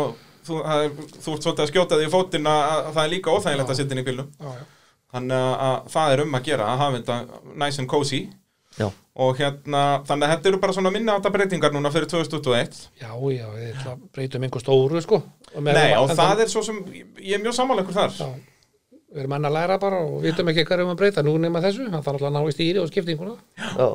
[0.50, 3.36] þú, það er, þú ert svolítið að skjóta því fótinn að, að það er líka
[3.38, 4.32] óþægilegt að sitja inn í bílnum.
[4.42, 4.64] já, já.
[5.12, 7.16] Þannig að, að það er um að gera að hafa þetta
[7.62, 8.20] nice and cozy
[8.80, 8.88] já.
[9.16, 13.10] og hérna, þannig að þetta eru bara svona minna átta breytingar núna fyrir 2021 já,
[13.12, 15.22] já, við að breytum einhver stóru sko
[15.56, 16.78] Og með- Nei, og það er svo sem,
[17.20, 18.30] ég er mjög sammála ykkur þar Já,
[19.12, 21.60] við erum enn að læra bara og vitum ekki hvað erum að breyta nú nema
[21.62, 23.90] þessu, það þarf alltaf að ná í stýri og skiptinguna já.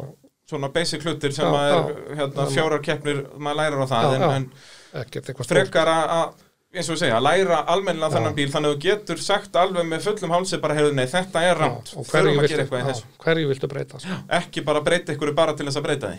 [0.50, 4.12] svona basic hlutir sem Já, að er, hérna, fjórar keppnir maður lærir á það, Já,
[4.12, 4.34] en, já.
[4.36, 5.56] en ekkert eitthvað stórt.
[5.64, 8.16] frekar að, að eins og við segja, að læra almennilega Já.
[8.18, 11.42] þennan bíl þannig að þú getur sagt alveg með fullum hálsi bara, heyrðu, nei, þetta
[11.50, 14.16] er rámt hverju viltu, hverju viltu breyta sko?
[14.40, 16.18] ekki bara breyta ykkur bara til þess að breyta því.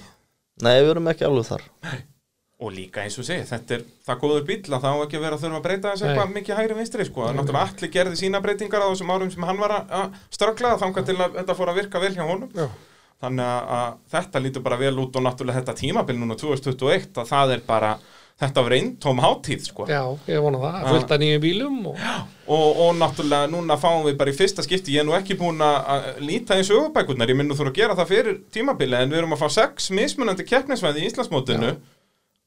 [0.65, 1.65] Nei, við erum ekki alveg þar.
[2.57, 5.37] Og líka eins og segja, þetta er það góður bíl að þá á ekki vera
[5.37, 6.09] að þurfa að breyta þess Nei.
[6.09, 9.45] eitthvað mikið hægri vinstri sko, er náttúrulega allir gerði sína breytingar á þessum árum sem
[9.45, 12.49] hann var að- ströggla þangað til að þetta fór að virka vel hjá honum.
[12.57, 12.65] Já,
[13.21, 17.29] þannig að, að þetta lítur bara vel út og náttúrulega þetta tímabil núna 2021 að
[17.29, 17.91] það er bara,
[18.37, 19.85] þetta var eintóm hátíð sko.
[19.89, 22.01] Já, ég vona það, fullt af nýjum bílum og
[22.47, 25.59] og, og náttúrulega núna fáum við bara í fyrsta skipti, ég er nú ekki búin
[25.63, 29.11] að að líta í sögubækurnar, ég minn nú þurfa að gera það fyrir tímabili en
[29.11, 31.73] við erum að fá sex mismunandi keppnisvæði í Íslandsmótinu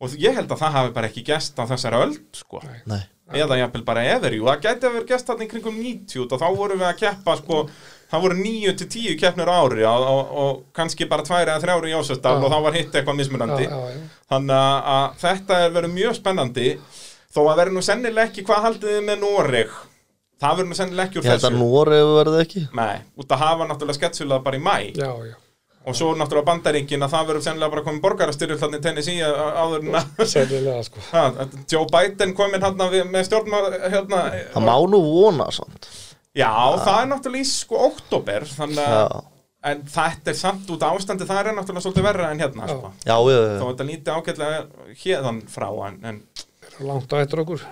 [0.01, 2.63] og ég held að það hafi bara ekki gest á þessari öld sko.
[2.89, 3.03] Nei,
[3.37, 6.41] eða jafnvel bara ever, jú, það gæti að vera gest þarna í kringum 90 og
[6.41, 7.59] þá vorum við að keppa sko,
[8.11, 11.61] það voru 9 til 10 keppnir á ári og, og, og kannski bara 2 eða
[11.63, 12.43] 3 ári í Jósesdal Já.
[12.47, 13.69] og þá var hitt eitthvað mismunandi.
[14.31, 16.73] Þannig að, að þetta er verið mjög spennandi
[17.31, 19.77] þó að verið nú sennilega ekki hvað haldið þið með Noreg?
[20.41, 21.61] Það verið nú sennilega ekki úr að þessu.
[21.61, 22.65] Noregu verði ekki.
[22.81, 25.35] Nei, út að hafa náttúrulega sketsulað bara í mæ já, já.
[25.85, 29.85] og svo náttúrulega bandaríkin að það verður sennilega bara komið borgarastyrjöld þannig Tennessee á- áður
[30.81, 31.05] að sko.
[31.13, 34.25] Ha, að Joe Biden kominn hérna með stjórnmál hérna,
[36.41, 36.53] Já,
[36.87, 39.21] það er náttúrulega í sko oktober þannig að
[39.71, 42.73] en þetta er samt út af ástandi það er náttúrulega svolítið verra en hérna Já.
[42.73, 42.93] sko.
[43.05, 43.69] já, já, þó já.
[43.69, 46.21] þetta líti ágætlega hérðan frá en, en
[46.89, 47.65] langt á eftir okkur.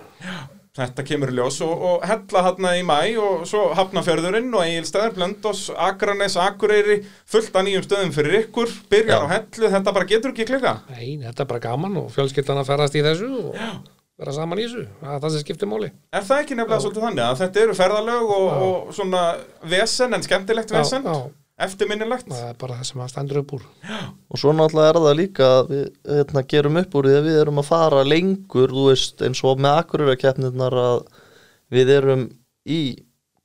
[0.78, 5.16] þetta kemur í ljós og, og hella hérna í mæ og svo Hafnafjörðurinn og Egilstaðar,
[5.16, 9.24] Blöndós, Akranes, Akureyri fullt af nýjum stöðum fyrir ykkur byrjar Já.
[9.24, 12.68] á hellu, þetta bara getur ekki klika Nei, þetta er bara gaman og fjölskyldan að
[12.74, 13.56] ferðast í þessu og
[14.18, 14.84] vera saman í þessu.
[15.00, 15.90] Það er það sem skiptir máli.
[16.10, 19.22] Er það ekki nefnilega svolítið þannig að þetta eru ferðalög og, og svona
[19.70, 21.28] vesen en skemmtilegt vesen, já.
[21.68, 23.68] eftirminnilegt Það er bara það sem að stendur upp úr.
[24.28, 25.84] Og svo náttúrulega er það líka að við
[26.16, 29.62] hérna, gerum upp úr því að við erum að fara lengur, þú veist, eins og
[29.62, 30.98] með akkurýrakeppnirnar að
[31.78, 32.26] við erum
[32.66, 32.80] í,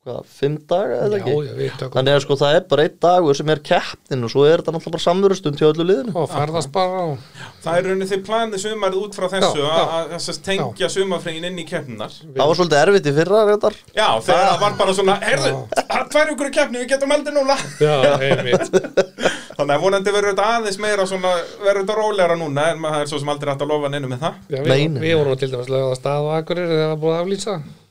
[0.04, 1.34] hvað, fimm daga eða Já, ekki?
[1.48, 4.32] já, við tökum Þannig að sko það er bara einn dagur sem er keppnin og
[4.34, 6.12] svo er þetta náttúrulega bara samverustund hjá öllu liðinu.
[6.20, 7.18] og ferðast bara og
[7.64, 12.12] Það er rauninni þið planið sumarið út frá þessu að- tengja sumarfregin inn í keppninar
[12.12, 13.74] Það var svolítið erfitt í fyrra reyndar.
[13.96, 17.14] Já, þegar það var bara svona, heyrðu, það er tvær ykkur í keppni, við getum
[17.16, 17.56] aldrei núna.
[17.80, 18.68] Já, einmitt.
[19.58, 21.32] Þannig að vonandi verður þetta aðeins meira svona,
[21.64, 23.54] verður þetta rólegra núna en maður er svo sem aldrei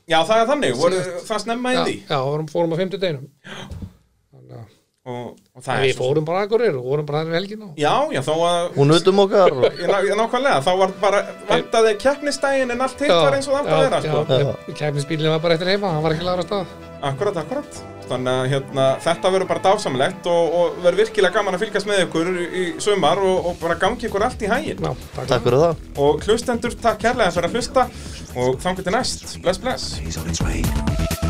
[0.03, 2.73] Já, við, við það var er þannig, voru það snemma í því já, vorum, fórum
[2.73, 3.27] á 50 deginum.
[5.03, 7.69] Og, og það við er svo fórum bara Akureyri og vorum bara helgin á.
[7.75, 11.19] Já, já, þó að Hún utum okkar og Ég ná- ég nákvæmlega, þá var bara
[11.49, 14.37] vantaði keppnistægin en allt hitt var eins og það átti að vera sko.
[14.71, 16.77] Já, kæfnisbílinn var bara eftir heima, hann var ekki lagur á stað.
[17.03, 21.65] Akkurat, akkurat Þannig að hérna, þetta verður bara dásamlegt og, og verður virkilega gaman að
[21.65, 25.27] fylgjast með ykkur í, sumar og, og bara gangi ykkur allt í hægin Já, takk.
[25.33, 25.83] takk fyrir það.
[26.05, 27.87] og hlustendur, takk kærlega fyrir að hlusta
[28.33, 31.22] og þangur til næst, bless bless